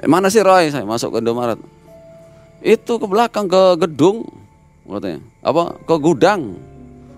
mana 0.09 0.33
sih 0.33 0.41
Roy? 0.41 0.73
Saya 0.73 0.85
masuk 0.85 1.13
ke 1.13 1.17
Indomaret. 1.21 1.61
Itu 2.61 2.97
ke 2.97 3.05
belakang 3.05 3.45
ke 3.45 3.77
gedung 3.85 4.25
katanya. 4.85 5.21
Apa? 5.45 5.77
Ke 5.85 5.95
gudang. 6.01 6.57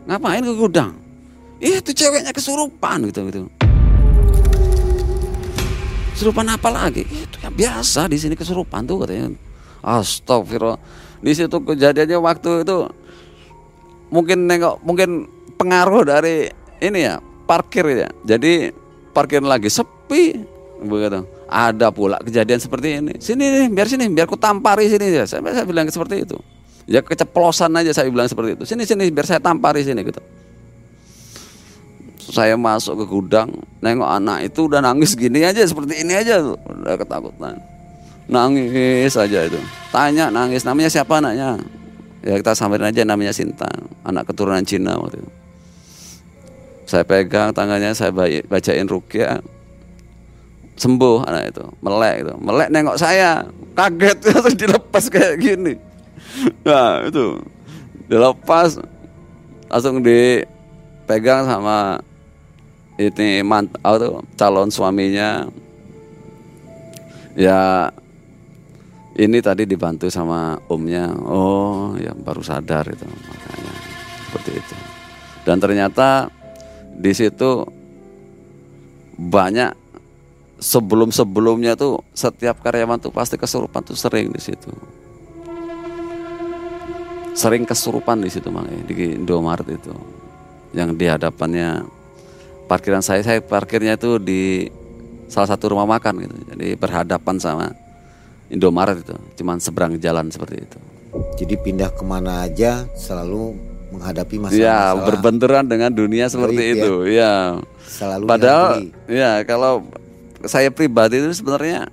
Ngapain 0.04 0.44
ke 0.44 0.54
gudang? 0.56 0.92
Itu 1.64 1.96
ceweknya 1.96 2.36
kesurupan 2.36 3.08
gitu 3.08 3.24
gitu. 3.32 3.40
Kesurupan 6.16 6.48
apa 6.52 6.68
lagi? 6.68 7.08
Itu 7.08 7.40
ya 7.40 7.48
biasa 7.48 8.12
di 8.12 8.20
sini 8.20 8.36
kesurupan 8.36 8.84
tuh 8.84 9.08
katanya. 9.08 9.32
Astagfirullah. 9.84 10.80
Di 11.24 11.32
situ 11.32 11.56
kejadiannya 11.56 12.20
waktu 12.20 12.68
itu 12.68 12.92
mungkin 14.12 14.44
nengok 14.44 14.84
mungkin 14.84 15.28
pengaruh 15.56 16.04
dari 16.04 16.52
ini 16.84 17.00
ya 17.00 17.24
parkir 17.48 17.88
ya. 17.88 18.12
Jadi 18.28 18.76
parkir 19.16 19.40
lagi 19.40 19.72
sepi 19.72 20.36
begitu 20.84 21.24
ada 21.48 21.94
pula 21.94 22.20
kejadian 22.22 22.60
seperti 22.60 23.00
ini. 23.00 23.14
Sini 23.20 23.46
nih 23.46 23.68
biar 23.72 23.88
sini 23.88 24.10
biar 24.10 24.28
ku 24.28 24.40
tampari 24.40 24.88
sini. 24.90 25.12
Ya 25.12 25.26
saya, 25.28 25.44
saya 25.44 25.66
bilang 25.68 25.88
seperti 25.88 26.24
itu. 26.24 26.38
Ya 26.84 27.00
keceplosan 27.00 27.72
aja 27.80 27.96
saya 27.96 28.12
bilang 28.12 28.28
seperti 28.28 28.60
itu. 28.60 28.64
Sini 28.68 28.84
sini 28.84 29.08
biar 29.12 29.28
saya 29.28 29.40
tampari 29.40 29.84
sini 29.84 30.04
gitu. 30.04 30.20
Saya 32.24 32.56
masuk 32.56 33.04
ke 33.04 33.06
gudang 33.06 33.52
nengok 33.84 34.08
anak 34.08 34.48
itu 34.48 34.66
udah 34.66 34.80
nangis 34.80 35.14
gini 35.14 35.44
aja 35.44 35.60
seperti 35.64 36.02
ini 36.02 36.16
aja 36.16 36.40
tuh. 36.40 36.58
Udah 36.60 36.96
ketakutan. 36.96 37.56
Nangis 38.32 39.14
aja 39.20 39.40
itu. 39.44 39.60
Tanya 39.92 40.32
nangis 40.32 40.64
namanya 40.64 40.90
siapa 40.90 41.20
anaknya? 41.20 41.60
Ya 42.24 42.40
kita 42.40 42.56
samperin 42.56 42.88
aja 42.88 43.04
namanya 43.04 43.36
Sinta. 43.36 43.68
Anak 44.08 44.32
keturunan 44.32 44.64
Cina 44.64 44.96
waktu 44.96 45.20
itu. 45.20 45.32
Saya 46.88 47.04
pegang 47.08 47.52
tangannya 47.52 47.96
saya 47.96 48.12
bacain 48.48 48.88
rukyah 48.88 49.40
sembuh 50.78 51.26
anak 51.26 51.44
itu. 51.54 51.64
Melek 51.82 52.16
itu. 52.26 52.34
Melek 52.42 52.70
nengok 52.74 52.98
saya. 52.98 53.46
Kaget. 53.78 54.18
Terus 54.26 54.56
dilepas 54.58 55.04
kayak 55.10 55.36
gini. 55.42 55.74
Nah 56.66 57.06
itu. 57.06 57.42
Dilepas. 58.10 58.82
Langsung 59.70 60.06
dipegang 60.06 61.50
sama 61.50 61.98
ini 63.02 63.42
mant 63.42 63.74
apa 63.82 63.98
tuh, 63.98 64.22
calon 64.38 64.70
suaminya. 64.70 65.50
Ya 67.34 67.90
ini 69.18 69.42
tadi 69.42 69.66
dibantu 69.66 70.10
sama 70.14 70.62
omnya. 70.70 71.10
Oh 71.26 71.98
ya 71.98 72.14
baru 72.14 72.46
sadar 72.46 72.86
itu 72.90 73.06
makanya. 73.06 73.74
Seperti 74.30 74.52
itu. 74.62 74.76
Dan 75.44 75.58
ternyata 75.58 76.30
di 76.94 77.12
situ 77.12 77.66
banyak 79.18 79.83
sebelum 80.62 81.10
sebelumnya 81.10 81.74
tuh 81.74 82.02
setiap 82.14 82.62
karyawan 82.62 83.02
tuh 83.02 83.14
pasti 83.14 83.36
kesurupan 83.40 83.82
tuh 83.82 83.98
sering 83.98 84.30
di 84.30 84.42
situ. 84.42 84.70
Sering 87.34 87.66
kesurupan 87.66 88.22
di 88.22 88.30
situ 88.30 88.54
makanya 88.54 88.84
di 88.86 89.18
Indomaret 89.18 89.66
itu. 89.66 89.94
Yang 90.74 90.90
di 90.98 91.06
hadapannya 91.10 91.86
parkiran 92.70 93.02
saya 93.02 93.22
saya 93.26 93.42
parkirnya 93.42 93.98
itu 93.98 94.18
di 94.22 94.70
salah 95.30 95.50
satu 95.50 95.74
rumah 95.74 95.90
makan 95.90 96.26
gitu. 96.26 96.36
Jadi 96.54 96.78
berhadapan 96.78 97.36
sama 97.42 97.68
Indomaret 98.54 99.02
itu 99.02 99.18
cuman 99.42 99.58
seberang 99.58 99.98
jalan 99.98 100.30
seperti 100.30 100.62
itu. 100.62 100.80
Jadi 101.38 101.56
pindah 101.58 101.90
ke 101.94 102.06
mana 102.06 102.46
aja 102.46 102.86
selalu 102.94 103.58
menghadapi 103.94 104.36
ya 104.38 104.42
masalah-masalah. 104.42 105.06
berbenturan 105.06 105.64
dengan 105.70 105.92
dunia 105.94 106.26
seperti 106.26 106.64
ya. 106.66 106.74
itu 106.74 106.94
ya 107.14 107.34
Selalu 107.86 108.26
Padahal 108.26 108.90
ya 109.06 109.32
kalau 109.46 109.86
saya 110.48 110.70
pribadi 110.70 111.20
itu 111.20 111.32
sebenarnya 111.32 111.88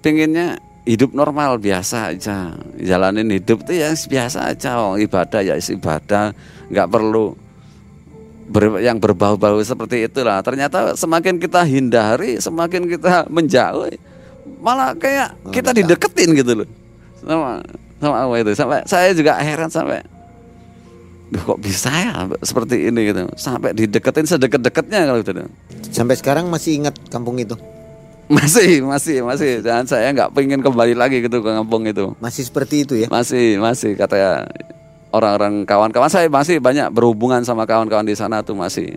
pinginnya 0.00 0.60
hidup 0.88 1.12
normal 1.12 1.60
biasa 1.60 2.16
aja. 2.16 2.56
Jalanin 2.80 3.28
hidup 3.30 3.62
itu 3.68 3.80
ya 3.80 3.92
biasa 3.92 4.52
aja 4.52 4.80
oh, 4.80 4.96
ibadah 4.96 5.40
ya 5.44 5.54
ibadah 5.60 6.32
nggak 6.72 6.88
perlu 6.88 7.36
ber- 8.48 8.82
yang 8.82 8.98
berbau-bau 8.98 9.60
seperti 9.62 10.08
itulah. 10.08 10.40
Ternyata 10.42 10.96
semakin 10.96 11.38
kita 11.38 11.62
hindari 11.62 12.40
semakin 12.40 12.88
kita 12.90 13.28
menjauh 13.30 13.86
malah 14.60 14.96
kayak 14.96 15.36
kita 15.54 15.70
dideketin 15.76 16.34
gitu 16.34 16.64
loh. 16.64 16.68
Sama 17.20 17.60
sama 18.00 18.16
apa 18.24 18.34
itu. 18.40 18.52
Sampai 18.56 18.80
saya 18.88 19.12
juga 19.12 19.36
heran 19.38 19.68
sampai 19.68 20.02
Duh, 21.30 21.42
kok 21.46 21.62
bisa 21.62 21.90
ya 21.94 22.26
seperti 22.42 22.90
ini 22.90 23.14
gitu 23.14 23.30
sampai 23.38 23.70
dideketin 23.70 24.26
sedekat-dekatnya 24.26 25.06
kalau 25.06 25.22
gitu 25.22 25.46
Sampai 25.94 26.18
sekarang 26.18 26.50
masih 26.50 26.82
ingat 26.82 26.98
kampung 27.06 27.38
itu? 27.38 27.54
masih 28.30 28.86
masih 28.86 29.26
masih 29.26 29.58
dan 29.58 29.82
saya 29.90 30.14
nggak 30.14 30.30
pengen 30.30 30.62
kembali 30.62 30.94
lagi 30.94 31.18
gitu 31.18 31.42
ke 31.42 31.50
kampung 31.50 31.82
itu 31.82 32.14
Masih 32.22 32.46
seperti 32.46 32.86
itu 32.86 32.94
ya? 32.94 33.10
masih 33.10 33.58
masih 33.58 33.98
kata 33.98 34.46
orang-orang 35.10 35.66
kawan-kawan 35.66 36.06
saya 36.06 36.30
masih 36.30 36.62
banyak 36.62 36.86
berhubungan 36.94 37.42
sama 37.42 37.66
kawan-kawan 37.66 38.06
di 38.06 38.14
sana 38.14 38.38
tuh 38.46 38.54
masih 38.54 38.94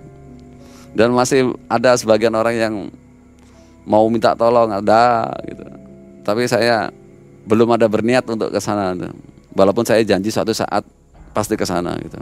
dan 0.93 1.09
masih 1.09 1.57
ada 1.65 1.97
sebagian 1.97 2.33
orang 2.37 2.53
yang 2.53 2.73
mau 3.89 4.05
minta 4.05 4.37
tolong 4.37 4.69
ada 4.69 5.33
gitu 5.49 5.65
tapi 6.21 6.45
saya 6.45 6.93
belum 7.49 7.73
ada 7.73 7.89
berniat 7.89 8.23
untuk 8.29 8.53
ke 8.53 8.61
sana 8.61 8.93
tuh. 8.93 9.11
walaupun 9.57 9.83
saya 9.83 10.05
janji 10.05 10.29
suatu 10.29 10.53
saat 10.53 10.85
pasti 11.33 11.57
ke 11.57 11.65
sana 11.65 11.97
gitu 11.99 12.21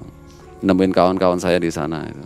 nemuin 0.62 0.94
kawan-kawan 0.94 1.42
saya 1.42 1.58
di 1.58 1.74
sana 1.74 2.06
gitu. 2.06 2.22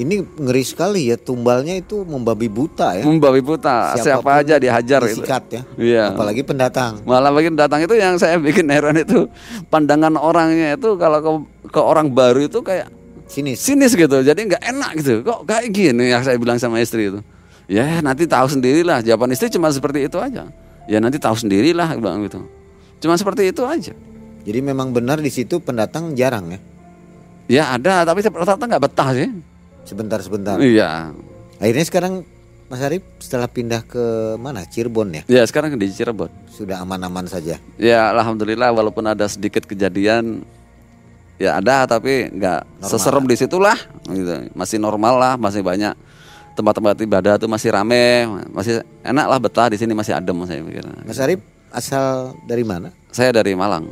Ini 0.00 0.24
ngeri 0.24 0.64
sekali 0.64 1.12
ya 1.12 1.20
tumbalnya 1.20 1.76
itu 1.76 2.08
membabi 2.08 2.48
buta 2.48 2.96
ya. 2.96 3.04
membabi 3.04 3.44
buta 3.44 4.00
siapa 4.00 4.40
aja 4.40 4.56
dihajar 4.56 5.04
gitu 5.04 5.20
Disikat 5.20 5.44
ya. 5.52 5.62
Iya. 5.76 6.04
Apalagi 6.16 6.40
pendatang. 6.40 7.04
Malah 7.04 7.28
bikin 7.36 7.52
datang 7.52 7.84
itu 7.84 7.92
yang 8.00 8.16
saya 8.16 8.40
bikin 8.40 8.64
heran 8.72 8.96
itu 8.96 9.28
pandangan 9.68 10.16
orangnya 10.16 10.80
itu 10.80 10.96
kalau 10.96 11.18
ke, 11.20 11.30
ke 11.68 11.80
orang 11.80 12.08
baru 12.08 12.48
itu 12.48 12.64
kayak 12.64 12.88
Sinis. 13.30 13.62
sinis 13.62 13.94
gitu 13.94 14.26
jadi 14.26 14.34
nggak 14.34 14.58
enak 14.58 14.90
gitu 14.98 15.22
kok 15.22 15.46
kayak 15.46 15.70
gini 15.70 16.10
yang 16.10 16.18
saya 16.26 16.34
bilang 16.34 16.58
sama 16.58 16.82
istri 16.82 17.14
itu 17.14 17.22
ya 17.70 18.02
nanti 18.02 18.26
tahu 18.26 18.50
sendirilah 18.50 19.06
jawaban 19.06 19.30
istri 19.30 19.46
cuma 19.54 19.70
seperti 19.70 20.10
itu 20.10 20.18
aja 20.18 20.50
ya 20.90 20.98
nanti 20.98 21.22
tahu 21.22 21.38
sendirilah 21.38 21.94
bilang 21.94 22.26
gitu 22.26 22.42
cuma 22.98 23.14
seperti 23.14 23.54
itu 23.54 23.62
aja 23.62 23.94
Jadi 24.40 24.58
memang 24.60 24.90
benar 24.90 25.20
di 25.20 25.28
situ 25.28 25.60
pendatang 25.60 26.16
jarang 26.16 26.48
ya. 26.50 26.60
ya 27.50 27.64
ada 27.74 28.04
tapi 28.04 28.22
rata-rata 28.22 28.64
nggak 28.64 28.82
betah 28.82 29.10
sih 29.12 29.28
Sebentar-sebentar. 29.84 30.56
iya 30.62 31.10
Akhirnya 31.60 31.84
sekarang 31.84 32.14
Mas 32.70 32.80
Arif 32.80 33.02
setelah 33.18 33.50
pindah 33.50 33.82
ke 33.82 34.00
mana? 34.38 34.62
Cirebon 34.62 35.10
ya. 35.10 35.22
ya 35.26 35.42
sekarang 35.42 35.74
di 35.74 35.90
Cirebon 35.90 36.30
Sudah 36.48 36.80
aman-aman 36.80 37.26
saja. 37.26 37.58
ya 37.76 38.00
alhamdulillah 38.14 38.70
walaupun 38.70 39.02
ada 39.04 39.26
sedikit 39.26 39.66
kejadian 39.66 40.46
ya 41.36 41.56
ada 41.56 41.88
tapi 41.88 42.28
nggak 42.30 42.84
seserem 42.84 43.24
di 43.24 43.34
situlah 43.34 43.76
gitu 44.06 44.52
masih 44.52 44.76
normal 44.76 45.16
lah 45.16 45.32
masih 45.34 45.64
banyak 45.64 45.96
tempat-tempat 46.52 47.00
ibadah 47.00 47.40
tuh 47.40 47.48
masih 47.48 47.72
rame 47.72 48.28
masih 48.52 48.84
enak 49.00 49.24
lah 49.24 49.38
betah 49.40 49.72
di 49.72 49.80
sini 49.80 49.96
masih 49.96 50.12
adem 50.12 50.36
saya 50.44 50.60
pikir 50.60 50.84
Mas 51.02 51.16
Arif 51.16 51.40
asal 51.72 52.36
dari 52.44 52.60
mana? 52.60 52.92
saya 53.08 53.32
dari 53.32 53.56
Malang 53.56 53.88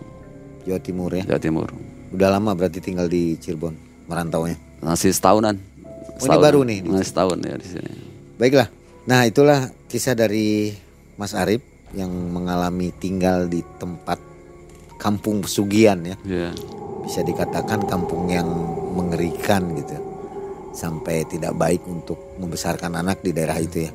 Jawa 0.68 0.80
Timur 0.84 1.10
ya. 1.16 1.24
Jawa 1.24 1.40
Timur 1.40 1.68
Udah 2.12 2.28
lama 2.28 2.52
berarti 2.52 2.84
tinggal 2.84 3.08
di 3.08 3.40
Cirebon 3.40 3.72
merantaunya. 4.04 4.56
masih 4.78 5.10
setahunan 5.10 5.56
Oh, 6.18 6.26
ini 6.26 6.36
baru 6.36 6.60
nih? 6.66 6.78
masih 6.82 7.08
setahun 7.14 7.38
ya 7.40 7.54
di 7.54 7.66
sini 7.66 7.90
Baiklah. 8.38 8.68
Nah, 9.06 9.26
itulah 9.26 9.66
kisah 9.86 10.14
dari 10.14 10.70
Mas 11.18 11.34
Arif 11.34 11.58
yang 11.94 12.10
mengalami 12.10 12.94
tinggal 12.94 13.50
di 13.50 13.66
tempat 13.82 14.18
kampung 14.98 15.42
pesugihan 15.42 15.98
ya. 16.06 16.14
ya 16.22 16.50
Bisa 17.02 17.26
dikatakan 17.26 17.82
kampung 17.88 18.30
yang 18.30 18.46
mengerikan 18.94 19.74
gitu. 19.74 19.98
Sampai 20.70 21.26
tidak 21.26 21.58
baik 21.58 21.82
untuk 21.88 22.18
membesarkan 22.38 22.94
anak 22.94 23.22
di 23.26 23.34
daerah 23.34 23.58
itu 23.58 23.88
ya. 23.88 23.92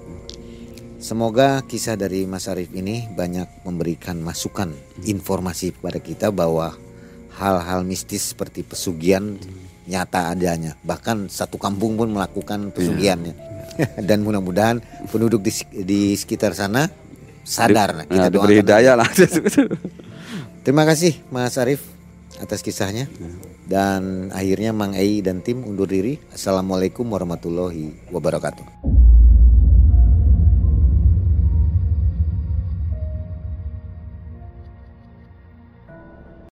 Semoga 1.04 1.60
kisah 1.68 2.00
dari 2.00 2.24
Mas 2.24 2.48
Arif 2.48 2.72
ini 2.72 3.12
banyak 3.12 3.68
memberikan 3.68 4.24
masukan, 4.24 4.72
informasi 5.04 5.76
kepada 5.76 6.00
kita 6.00 6.32
bahwa 6.32 6.80
hal-hal 7.36 7.84
mistis 7.84 8.32
seperti 8.32 8.64
pesugihan 8.64 9.36
nyata 9.84 10.32
adanya. 10.32 10.80
Bahkan 10.80 11.28
satu 11.28 11.60
kampung 11.60 12.00
pun 12.00 12.08
melakukan 12.08 12.72
pesugihan 12.72 13.20
ya. 13.20 13.36
Dan 14.08 14.24
mudah-mudahan 14.24 14.80
penduduk 15.12 15.44
di, 15.44 15.52
di 15.84 16.02
sekitar 16.16 16.56
sana 16.56 16.88
sadar. 17.44 18.00
Nah, 18.00 18.08
Nah, 18.08 18.08
kita 18.08 18.30
doakan. 18.32 18.56
hidayah 18.64 18.96
lah 18.96 19.10
Terima 20.64 20.88
kasih 20.88 21.20
Mas 21.28 21.60
Arif 21.60 21.84
atas 22.40 22.64
kisahnya. 22.64 23.12
Dan 23.68 24.32
akhirnya 24.32 24.72
Mang 24.72 24.96
Ei 24.96 25.20
dan 25.20 25.44
tim 25.44 25.68
undur 25.68 25.92
diri. 25.92 26.16
Assalamualaikum 26.32 27.04
warahmatullahi 27.12 27.92
wabarakatuh. 28.08 29.13